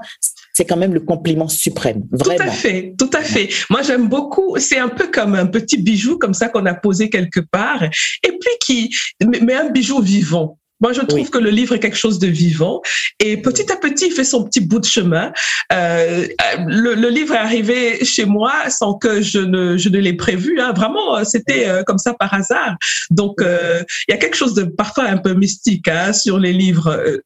[0.56, 2.04] c'est quand même le compliment suprême.
[2.12, 2.46] Vraiment.
[2.46, 3.50] Tout à fait, tout à fait.
[3.70, 4.56] Moi, j'aime beaucoup.
[4.58, 8.30] C'est un peu comme un petit bijou comme ça qu'on a posé quelque part, et
[8.30, 8.96] puis qui,
[9.42, 10.58] mais un bijou vivant.
[10.82, 12.82] Moi, je trouve que le livre est quelque chose de vivant
[13.20, 15.32] et petit à petit, il fait son petit bout de chemin.
[15.72, 16.28] Euh,
[16.68, 20.60] le, livre est arrivé chez moi sans que je ne, je ne l'ai prévu.
[20.60, 20.74] Hein.
[20.74, 22.76] Vraiment, c'était euh, comme ça par hasard.
[23.10, 26.52] Donc, euh, il y a quelque chose de parfois un peu mystique hein, sur les
[26.52, 27.22] livres.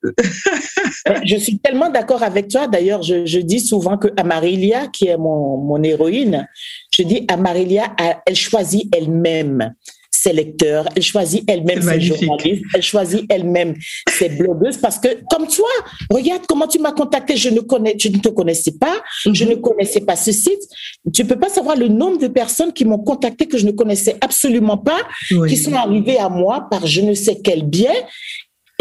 [1.25, 2.67] je suis tellement d'accord avec toi.
[2.67, 6.47] D'ailleurs, je, je, dis souvent que Amarilia, qui est mon, mon héroïne,
[6.95, 9.73] je dis Amarilia, elle choisit elle-même
[10.21, 13.75] ses lecteurs, elle choisit elle-même ses journalistes, elle choisit elle-même
[14.09, 15.69] ses blogueuses parce que, comme toi,
[16.09, 19.01] regarde comment tu m'as contacté, je ne connais, je ne te connaissais pas,
[19.31, 20.61] je ne connaissais pas ce site.
[21.13, 24.17] Tu peux pas savoir le nombre de personnes qui m'ont contacté que je ne connaissais
[24.21, 24.99] absolument pas,
[25.47, 28.05] qui sont arrivées à moi par je ne sais quel biais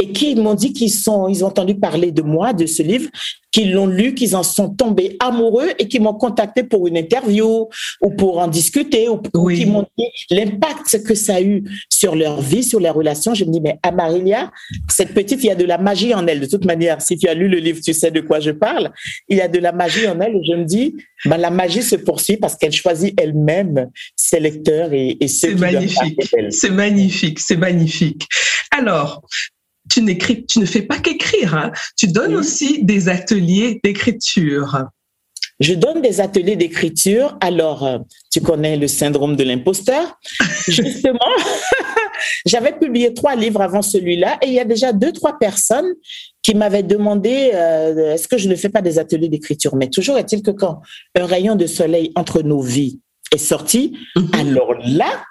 [0.01, 3.11] et qui m'ont dit qu'ils sont, ils ont entendu parler de moi, de ce livre,
[3.51, 7.69] qu'ils l'ont lu, qu'ils en sont tombés amoureux et qui m'ont contacté pour une interview
[8.01, 9.19] ou pour en discuter ou,
[9.51, 13.35] qui m'ont dit l'impact que ça a eu sur leur vie, sur leurs relations.
[13.35, 14.53] Je me dis, mais Amarilia,
[14.89, 16.41] cette petite, il y a de la magie en elle.
[16.41, 18.91] De toute manière, si tu as lu le livre, tu sais de quoi je parle.
[19.29, 21.83] Il y a de la magie en elle et je me dis, ben, la magie
[21.83, 26.23] se poursuit parce qu'elle choisit elle-même ses lecteurs et, et ceux C'est magnifique.
[26.51, 27.41] C'est magnifique.
[27.41, 28.29] C'est magnifique.
[28.71, 29.23] Alors,
[29.91, 31.73] tu n'écris, tu ne fais pas qu'écrire, hein.
[31.97, 34.89] tu donnes aussi des ateliers d'écriture.
[35.61, 37.37] Je donne des ateliers d'écriture.
[37.41, 37.99] Alors, euh,
[38.31, 40.17] tu connais le syndrome de l'imposteur.
[40.69, 41.19] Justement,
[42.47, 45.93] j'avais publié trois livres avant celui-là et il y a déjà deux, trois personnes
[46.43, 49.75] qui m'avaient demandé euh, est-ce que je ne fais pas des ateliers d'écriture?
[49.75, 50.81] Mais toujours est-il que quand
[51.17, 53.01] un rayon de soleil entre nos vies
[53.35, 54.41] est sorti, mm-hmm.
[54.41, 55.25] alors là,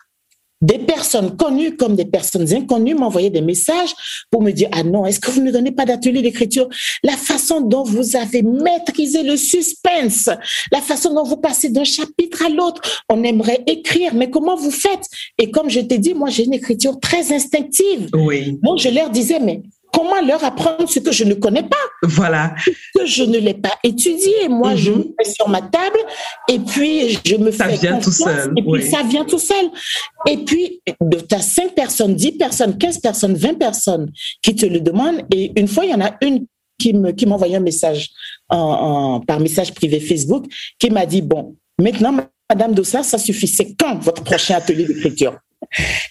[0.62, 3.94] des personnes connues comme des personnes inconnues m'envoyaient des messages
[4.32, 6.68] pour me dire, ah non, est-ce que vous ne donnez pas d'atelier d'écriture?
[7.04, 10.30] La façon dont vous avez maîtrisé le suspense,
[10.72, 14.72] la façon dont vous passez d'un chapitre à l'autre, on aimerait écrire, mais comment vous
[14.72, 15.08] faites?
[15.38, 18.10] Et comme je t'ai dit, moi, j'ai une écriture très instinctive.
[18.14, 18.58] Oui.
[18.64, 21.78] Donc, je leur disais, mais comment leur apprendre ce que je ne connais pas?
[22.04, 22.54] Voilà.
[22.96, 24.48] Que je ne l'ai pas étudié.
[24.50, 26.00] Moi, je me mets sur ma table
[26.50, 28.54] et puis je me ça vient tout seul.
[28.56, 29.70] Et puis ça vient tout seul.
[30.28, 34.80] Et puis, tu as 5 personnes, 10 personnes, 15 personnes, 20 personnes qui te le
[34.80, 35.22] demandent.
[35.34, 36.46] Et une fois, il y en a une
[36.80, 38.10] qui m'a qui envoyé un message
[38.50, 40.46] en, par message privé Facebook
[40.80, 42.16] qui m'a dit, bon, maintenant,
[42.50, 43.48] Madame Dossard, ça suffit.
[43.48, 45.38] C'est quand votre prochain atelier d'écriture?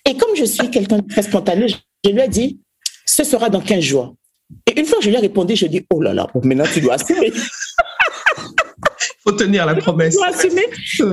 [0.04, 2.60] Et comme je suis quelqu'un de très spontané, je lui ai dit,
[3.06, 4.14] ce sera dans 15 jours.
[4.66, 6.80] Et une fois que je lui ai répondu, je dis, oh là là, maintenant tu
[6.80, 7.32] dois assumer.
[7.32, 7.40] Il
[9.24, 10.14] faut tenir la promesse.
[10.14, 10.66] Tu dois assumer.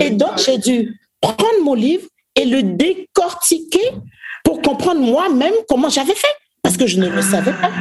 [0.06, 3.92] Et donc, j'ai dû prendre mon livre et le décortiquer
[4.44, 6.36] pour comprendre moi-même comment j'avais fait.
[6.62, 7.72] Parce que je ne le savais pas.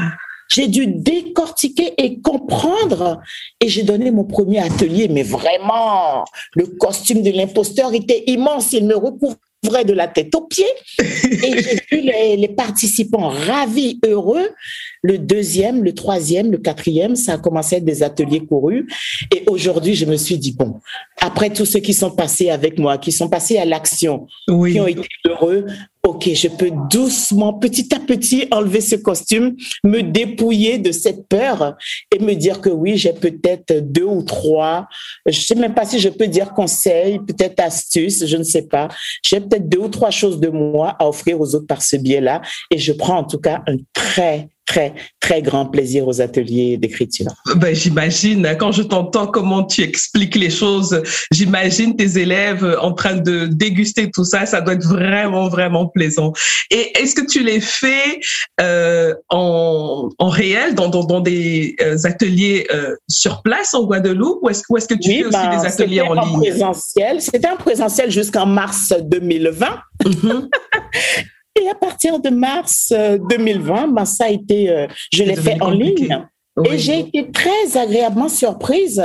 [0.51, 3.20] J'ai dû décortiquer et comprendre.
[3.61, 8.72] Et j'ai donné mon premier atelier, mais vraiment, le costume de l'imposteur était immense.
[8.72, 10.64] Il me recouvre vrai de la tête aux pieds.
[10.98, 14.51] Et j'ai vu les, les, participants ravis, heureux.
[15.03, 18.87] Le deuxième, le troisième, le quatrième, ça a commencé à être des ateliers courus.
[19.35, 20.81] Et aujourd'hui, je me suis dit, bon,
[21.21, 24.87] après tous ceux qui sont passés avec moi, qui sont passés à l'action, qui ont
[24.87, 25.67] été heureux,
[26.05, 31.77] OK, je peux doucement, petit à petit, enlever ce costume, me dépouiller de cette peur
[32.11, 34.88] et me dire que oui, j'ai peut-être deux ou trois,
[35.27, 38.88] je sais même pas si je peux dire conseils, peut-être astuces, je ne sais pas.
[39.25, 42.43] J'ai peut-être deux ou trois choses de moi à offrir aux autres par ce biais-là
[42.73, 47.27] et je prends en tout cas un très, très, très grand plaisir aux ateliers d'écriture.
[47.57, 53.17] Ben, j'imagine, quand je t'entends comment tu expliques les choses, j'imagine tes élèves en train
[53.17, 56.33] de déguster tout ça, ça doit être vraiment, vraiment plaisant.
[56.71, 58.21] Et est-ce que tu les fais
[58.63, 64.39] euh, en, en, réel, dans, dans, dans des euh, ateliers euh, sur place en Guadeloupe,
[64.43, 66.51] ou est-ce est que tu fais aussi ben, des ateliers en, ligne?
[66.51, 67.21] Présentiel.
[67.21, 69.67] C'était en présentiel jusqu'en mars 2020.
[71.62, 75.62] Et à partir de mars 2020, euh, ben, ça a été, euh, je l'ai fait
[75.62, 76.27] en ligne.
[76.64, 79.03] Et j'ai été très agréablement surprise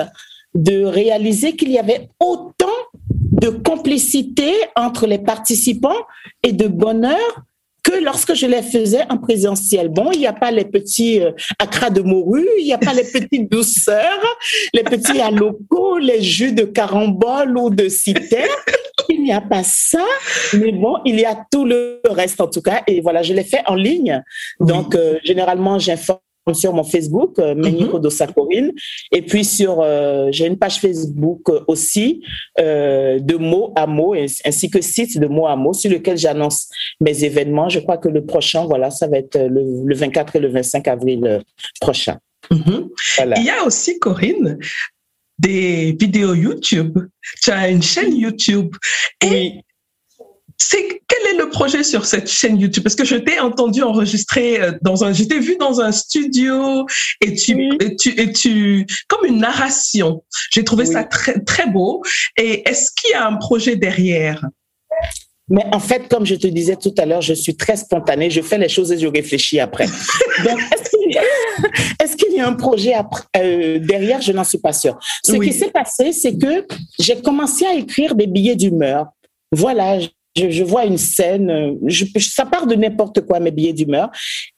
[0.55, 2.65] de réaliser qu'il y avait autant
[3.09, 6.05] de complicité entre les participants
[6.43, 7.43] et de bonheur
[7.87, 9.87] que lorsque je les faisais en présentiel.
[9.87, 12.93] Bon, il n'y a pas les petits euh, acras de morue, il n'y a pas
[12.93, 14.37] les petites douceurs,
[14.73, 18.43] les petits alocos, les jus de carambole ou de citer.
[19.09, 20.05] Il n'y a pas ça,
[20.53, 22.83] mais bon, il y a tout le reste en tout cas.
[22.87, 24.21] Et voilà, je l'ai fait en ligne.
[24.59, 26.19] Donc, euh, généralement, j'informe
[26.53, 28.71] sur mon Facebook, euh, Meniko mm
[29.11, 32.21] et puis sur, euh, j'ai une page Facebook aussi
[32.59, 36.69] euh, de mots à mots, ainsi que site de mots à mots sur lequel j'annonce
[36.99, 37.69] mes événements.
[37.69, 41.41] Je crois que le prochain, voilà, ça va être le, 24 et le 25 avril
[41.79, 42.17] prochain.
[42.51, 42.89] Mhm.
[43.37, 44.57] Il y a aussi, Corinne,
[45.39, 46.97] des vidéos YouTube.
[47.41, 48.75] Tu as une chaîne YouTube.
[49.23, 49.61] Et
[50.57, 52.83] c'est quel est le projet sur cette chaîne YouTube?
[52.83, 56.85] Parce que je t'ai entendu enregistrer euh, dans un, je t'ai vu dans un studio
[57.21, 60.23] et tu, et tu, et tu, comme une narration.
[60.51, 62.01] J'ai trouvé ça très très beau.
[62.37, 64.43] Et est-ce qu'il y a un projet derrière?
[65.49, 68.29] Mais en fait, comme je te disais tout à l'heure, je suis très spontanée.
[68.29, 69.85] Je fais les choses et je réfléchis après.
[70.43, 74.21] Donc, est-ce qu'il y, a un projet après, euh, derrière?
[74.21, 74.97] Je n'en suis pas sûre.
[75.23, 76.65] Ce qui s'est passé, c'est que
[76.99, 79.07] j'ai commencé à écrire des billets d'humeur.
[79.53, 79.99] Voilà,
[80.37, 84.09] je, vois une scène, je, ça part de n'importe quoi, mes billets d'humeur.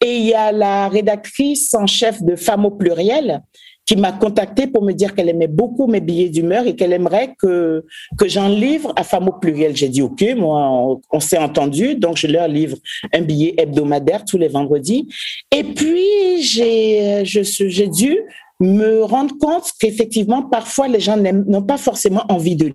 [0.03, 3.41] Et il y a la rédactrice en chef de Femmes au pluriel
[3.89, 7.33] qui m'a contacté pour me dire qu'elle aimait beaucoup mes billets d'humeur et qu'elle aimerait
[7.39, 7.83] que,
[8.19, 9.75] que j'en livre à Femmes au pluriel.
[9.75, 11.95] J'ai dit, OK, moi, on, s'est entendu.
[11.95, 12.77] Donc, je leur livre
[13.11, 15.07] un billet hebdomadaire tous les vendredis.
[15.51, 18.19] Et puis, j'ai, j'ai dû
[18.59, 22.71] me rendre compte qu'effectivement, parfois, les gens n'ont pas forcément envie de.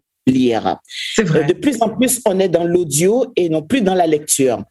[1.18, 1.44] Vrai.
[1.44, 4.62] De plus en plus, on est dans l'audio et non plus dans la lecture.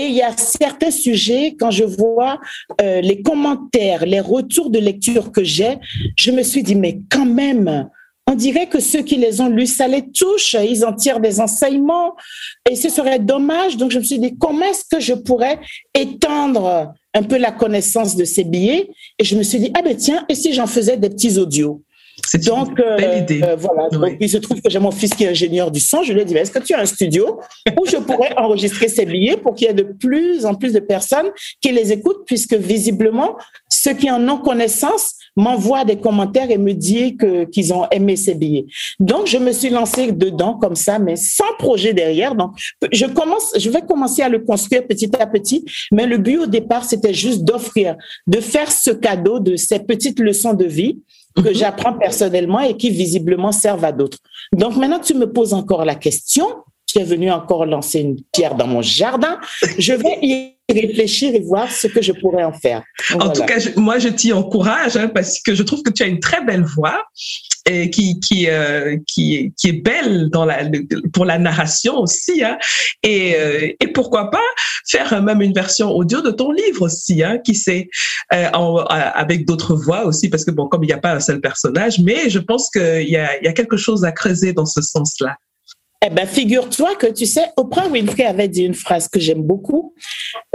[0.00, 2.38] Et il y a certains sujets, quand je vois
[2.80, 5.78] euh, les commentaires, les retours de lecture que j'ai,
[6.18, 7.88] je me suis dit, mais quand même,
[8.28, 11.40] on dirait que ceux qui les ont lus, ça les touche, ils en tirent des
[11.40, 12.14] enseignements
[12.70, 13.76] et ce serait dommage.
[13.76, 15.58] Donc je me suis dit, comment est-ce que je pourrais
[15.94, 18.88] étendre un peu la connaissance de ces billets?
[19.18, 21.82] Et je me suis dit, ah ben tiens, et si j'en faisais des petits audios?
[22.26, 23.42] C'est donc, une belle idée.
[23.42, 23.88] Euh, voilà.
[23.90, 26.02] Donc, il se trouve que j'ai mon fils qui est ingénieur du son.
[26.02, 27.40] Je lui ai dit, est-ce que tu as un studio
[27.80, 30.80] où je pourrais enregistrer ces billets pour qu'il y ait de plus en plus de
[30.80, 33.36] personnes qui les écoutent, puisque visiblement,
[33.68, 38.16] ceux qui en ont connaissance m'envoient des commentaires et me disent que, qu'ils ont aimé
[38.16, 38.66] ces billets.
[39.00, 42.34] Donc, je me suis lancée dedans comme ça, mais sans projet derrière.
[42.34, 42.52] Donc,
[42.92, 45.64] je commence, je vais commencer à le construire petit à petit.
[45.90, 47.96] Mais le but au départ, c'était juste d'offrir,
[48.26, 50.98] de faire ce cadeau de ces petites leçons de vie
[51.36, 51.54] que mhm.
[51.54, 54.18] j'apprends personnellement et qui visiblement servent à d'autres.
[54.52, 56.46] Donc maintenant, tu me poses encore la question.
[56.92, 59.38] Tu es venu encore lancer une pierre dans mon jardin.
[59.78, 62.82] Je vais y réfléchir et voir ce que je pourrais en faire.
[63.18, 66.06] En tout cas, moi, je t'y encourage hein, parce que je trouve que tu as
[66.06, 67.04] une très belle voix
[67.70, 70.64] et qui qui euh, qui qui est belle dans la
[71.12, 72.58] pour la narration aussi hein,
[73.02, 74.42] et euh, et pourquoi pas
[74.88, 77.88] faire même une version audio de ton livre aussi hein, qui sait
[78.32, 81.40] euh, avec d'autres voix aussi parce que bon comme il n'y a pas un seul
[81.40, 84.66] personnage mais je pense qu'il y a il y a quelque chose à creuser dans
[84.66, 85.36] ce sens-là.
[86.04, 89.94] Eh ben, figure-toi que tu sais, Oprah Winfrey avait dit une phrase que j'aime beaucoup.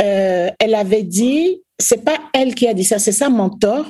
[0.01, 3.85] Euh, elle avait dit, c'est pas elle qui a dit ça, c'est sa mentor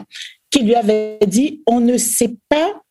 [0.51, 2.82] qui lui avait dit, on ne sait pas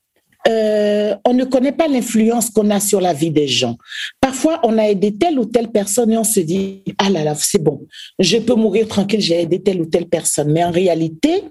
[0.48, 3.76] euh, on ne connaît pas l'influence qu'on a sur la vie des gens.
[4.20, 7.34] Parfois, on a aidé telle ou telle personne et on se dit, ah là là,
[7.34, 7.80] c'est bon,
[8.20, 10.52] je peux mourir tranquille, j'ai aidé telle ou telle personne.
[10.52, 11.42] Mais en réalité,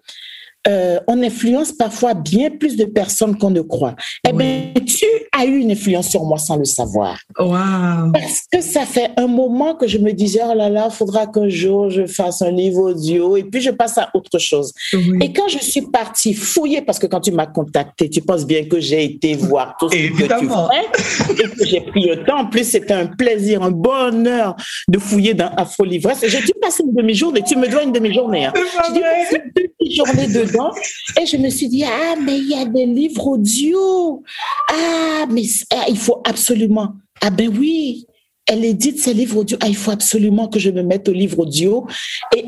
[0.68, 3.96] euh, on influence parfois bien plus de personnes qu'on ne croit.
[4.28, 7.20] Eh bien, tu as eu une influence sur moi sans le savoir.
[8.14, 11.50] Parce que ça fait un moment que je me disais, oh là là, faudra qu'un
[11.50, 14.72] jour je fasse un livre audio et puis je passe à autre chose.
[15.22, 18.66] Et quand je suis partie fouiller, parce que quand tu m'as contacté, tu penses bien
[18.66, 20.68] que j'ai été voir tout ce Évidemment.
[20.70, 22.40] que tu fais et que j'ai pris le temps.
[22.40, 24.56] En plus, c'était un plaisir, un bonheur
[24.88, 26.24] de fouiller dans Afro Livresse.
[26.28, 27.42] J'ai dû passer une demi-journée.
[27.48, 28.46] Tu me dois une demi-journée.
[28.46, 28.54] Hein.
[28.88, 30.55] J'ai dû passer une demi-journée de
[31.22, 34.24] et je me suis dit, ah, mais il y a des livres audio.
[34.70, 36.94] Ah, mais ah, il faut absolument.
[37.22, 38.06] Ah ben oui,
[38.46, 39.58] elle édite ces livres audio.
[39.62, 41.88] Ah, il faut absolument que je me mette au livre audio.
[42.36, 42.46] Et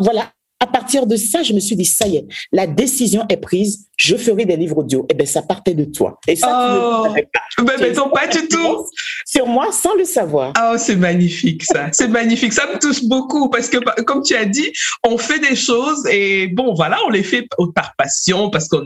[0.00, 0.30] voilà,
[0.60, 3.88] à partir de ça, je me suis dit, ça y est, la décision est prise,
[3.96, 5.02] je ferai des livres audio.
[5.02, 6.18] Et eh bien, ça partait de toi.
[6.28, 7.76] Et ça, oh, tu ne pas.
[7.78, 8.86] Ben, non, pas du tout.
[9.24, 10.52] Sur moi, sans le savoir.
[10.62, 11.88] Oh, c'est magnifique, ça.
[11.92, 12.52] C'est magnifique.
[12.52, 14.70] Ça me touche beaucoup parce que, comme tu as dit,
[15.02, 18.84] on fait des choses et bon, voilà, on les fait par passion parce qu'on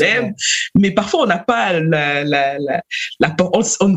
[0.00, 0.34] aime.
[0.74, 2.82] Mais parfois, on n'a pas la, la, la,
[3.20, 3.94] la on, on,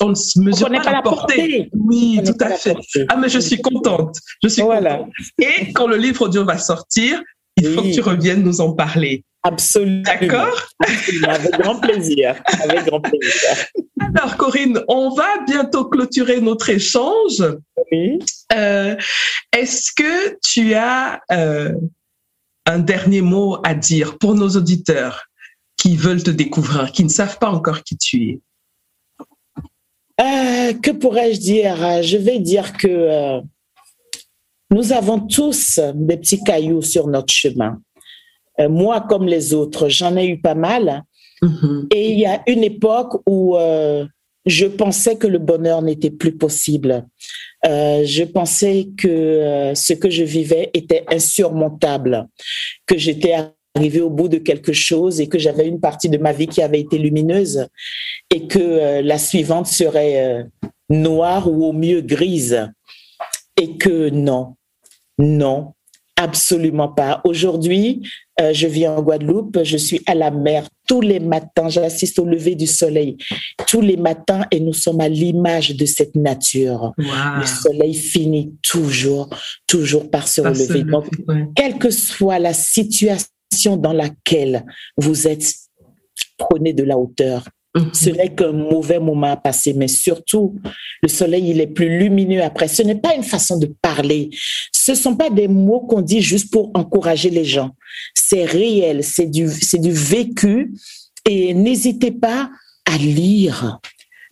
[0.00, 1.68] on, se mesure on pas, la portée.
[1.74, 2.76] Oui, tout à fait.
[3.08, 4.16] Ah, mais je suis contente.
[4.42, 4.96] Je suis voilà.
[4.96, 5.12] contente.
[5.38, 7.22] Et quand le livre audio va sortir,
[7.56, 9.24] il faut que tu reviennes nous en parler.
[9.42, 10.02] Absolument.
[10.02, 10.68] D'accord
[11.26, 12.42] Avec grand plaisir.
[12.62, 13.66] Avec grand plaisir.
[14.14, 17.42] Alors, Corinne, on va bientôt clôturer notre échange.
[17.90, 18.18] Oui.
[18.52, 18.96] Euh,
[19.56, 21.72] est-ce que tu as euh,
[22.66, 25.24] un dernier mot à dire pour nos auditeurs
[25.76, 28.40] qui veulent te découvrir, qui ne savent pas encore qui tu es?
[30.20, 32.02] Euh, Que pourrais-je dire?
[32.02, 33.40] Je vais dire que
[34.70, 37.80] nous avons tous des petits cailloux sur notre chemin.
[38.60, 41.02] Euh, moi, comme les autres, j'en ai eu pas mal.
[41.42, 41.86] Mm-hmm.
[41.94, 44.06] Et il y a une époque où euh,
[44.46, 47.06] je pensais que le bonheur n'était plus possible.
[47.66, 52.26] Euh, je pensais que ce que je vivais était insurmontable,
[52.86, 53.34] que j'étais
[53.74, 56.62] arrivée au bout de quelque chose et que j'avais une partie de ma vie qui
[56.62, 57.66] avait été lumineuse
[58.30, 60.46] et que la suivante serait
[60.88, 62.66] noire ou au mieux grise.
[63.60, 64.56] Et que non,
[65.18, 65.74] non,
[66.20, 67.22] absolument pas.
[67.24, 68.06] Aujourd'hui,
[68.40, 72.24] euh, je vis en Guadeloupe, je suis à la mer tous les matins, j'assiste au
[72.24, 73.16] lever du soleil
[73.66, 76.92] tous les matins et nous sommes à l'image de cette nature.
[76.98, 79.30] Le soleil finit toujours,
[79.66, 80.82] toujours par se relever.
[80.82, 81.06] Donc,
[81.54, 84.64] quelle que soit la situation dans laquelle
[84.96, 85.54] vous êtes,
[86.36, 87.44] prenez de la hauteur
[87.92, 90.56] Ce n'est qu'un mauvais moment à passer, mais surtout,
[91.02, 92.66] le soleil, il est plus lumineux après.
[92.66, 94.30] Ce n'est pas une façon de parler.
[94.72, 97.70] Ce ne sont pas des mots qu'on dit juste pour encourager les gens.
[98.14, 100.72] C'est réel, c'est du, du vécu.
[101.28, 102.50] Et n'hésitez pas
[102.86, 103.78] à lire.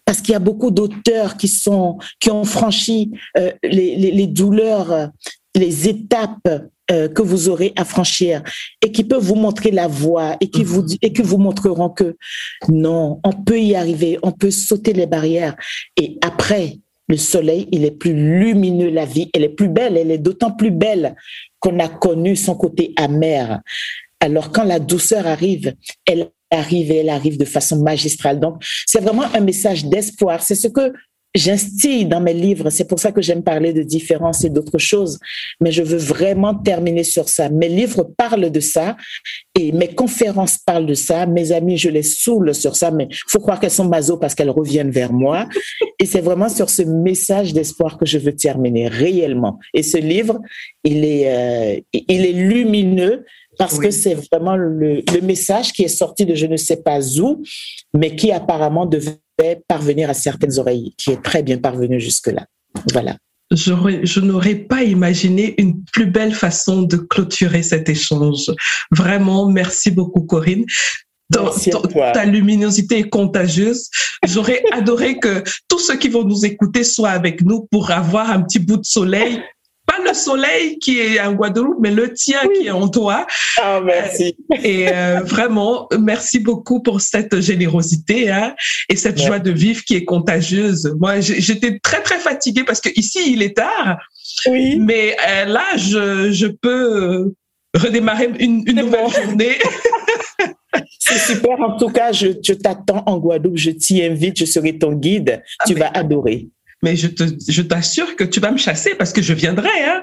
[0.05, 5.11] Parce qu'il y a beaucoup d'auteurs qui sont, qui ont franchi euh, les, les douleurs,
[5.55, 6.49] les étapes
[6.91, 8.43] euh, que vous aurez à franchir
[8.85, 10.97] et qui peuvent vous montrer la voie et qui vous mhm.
[11.03, 12.17] et qui vous montreront que
[12.69, 15.55] non, on peut y arriver, on peut sauter les barrières
[15.97, 16.79] et après
[17.09, 20.51] le soleil, il est plus lumineux, la vie, elle est plus belle, elle est d'autant
[20.51, 21.15] plus belle
[21.59, 23.61] qu'on a connu son côté amer.
[24.21, 25.75] Alors quand la douceur arrive,
[26.07, 28.41] elle arrive et elle arrive de façon magistrale.
[28.41, 30.43] Donc c'est vraiment un message d'espoir.
[30.43, 30.93] C'est ce que
[31.35, 32.71] j'instille dans mes livres.
[32.71, 35.19] C'est pour ça que j'aime parler de différence et d'autres choses.
[35.61, 37.49] Mais je veux vraiment terminer sur ça.
[37.49, 38.97] Mes livres parlent de ça
[39.59, 41.27] et mes conférences parlent de ça.
[41.27, 44.51] Mes amis, je les saoule sur ça, mais faut croire qu'elles sont maso parce qu'elles
[44.51, 45.49] reviennent vers moi.
[45.99, 49.59] Et c'est vraiment sur ce message d'espoir que je veux terminer réellement.
[49.75, 50.41] Et ce livre,
[50.85, 53.25] il est, euh, il est lumineux
[53.59, 57.01] parce que c'est vraiment le, le, message qui est sorti de je ne sais pas
[57.19, 57.43] où,
[57.93, 59.19] mais qui apparemment devait
[59.69, 62.47] parvenir à certaines oreilles, qui est très bien parvenu jusque-là.
[62.93, 63.17] Voilà.
[63.51, 68.51] Je n'aurais pas imaginé une plus belle façon de clôturer cet échange.
[68.91, 70.67] Vraiment, merci beaucoup, Corinne.
[71.31, 73.89] ta luminosité est contagieuse.
[74.27, 78.43] J'aurais adoré que tous ceux qui vont nous écouter soient avec nous pour avoir un
[78.43, 79.41] petit bout de soleil
[79.99, 83.27] pas le soleil qui est en Guadeloupe, mais le tien qui est en toi.
[83.61, 84.37] Ah, merci.
[84.63, 88.55] Et euh, vraiment, merci beaucoup pour cette générosité hein,
[88.89, 90.95] et cette joie de vivre qui est contagieuse.
[90.99, 93.99] Moi, j'étais très, très fatiguée parce que ici, il est tard.
[94.47, 94.77] Oui.
[94.79, 97.33] Mais euh, là, je, je peux
[97.75, 99.59] redémarrer une, une nouvelle journée.
[100.99, 101.61] C'est super.
[101.61, 103.57] En tout cas, je, je t'attends en Guadeloupe.
[103.57, 104.39] Je t'y invite.
[104.39, 105.43] Je serai ton guide.
[105.59, 106.49] Ah, tu vas adorer
[106.83, 110.03] mais je te, je t'assure que tu vas me chasser parce que je viendrai, hein.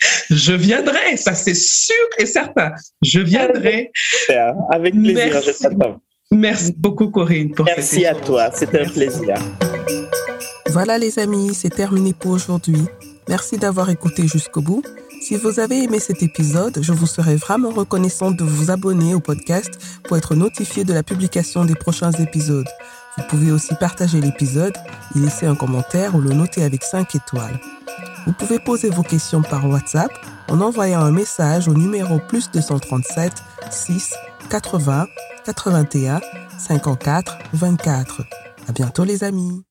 [0.30, 2.72] je viendrai, ça c'est sûr et certain.
[3.02, 3.90] Je viendrai.
[4.70, 5.66] Avec plaisir, Merci.
[6.32, 9.34] Merci beaucoup Corinne pour Merci à toi, c'était un plaisir.
[10.70, 12.82] Voilà les amis, c'est terminé pour aujourd'hui.
[13.28, 14.82] Merci d'avoir écouté jusqu'au bout.
[15.20, 19.20] Si vous avez aimé cet épisode, je vous serais vraiment reconnaissante de vous abonner au
[19.20, 19.70] podcast
[20.04, 22.68] pour être notifié de la publication des prochains épisodes.
[23.16, 24.74] Vous pouvez aussi partager l'épisode,
[25.14, 27.58] y laisser un commentaire ou le noter avec 5 étoiles.
[28.26, 30.10] Vous pouvez poser vos questions par WhatsApp
[30.48, 33.32] en envoyant un message au numéro plus 237
[33.70, 34.14] 6
[34.50, 35.06] 80
[35.44, 36.20] 81
[36.58, 38.22] 54 24.
[38.68, 39.62] À bientôt les amis.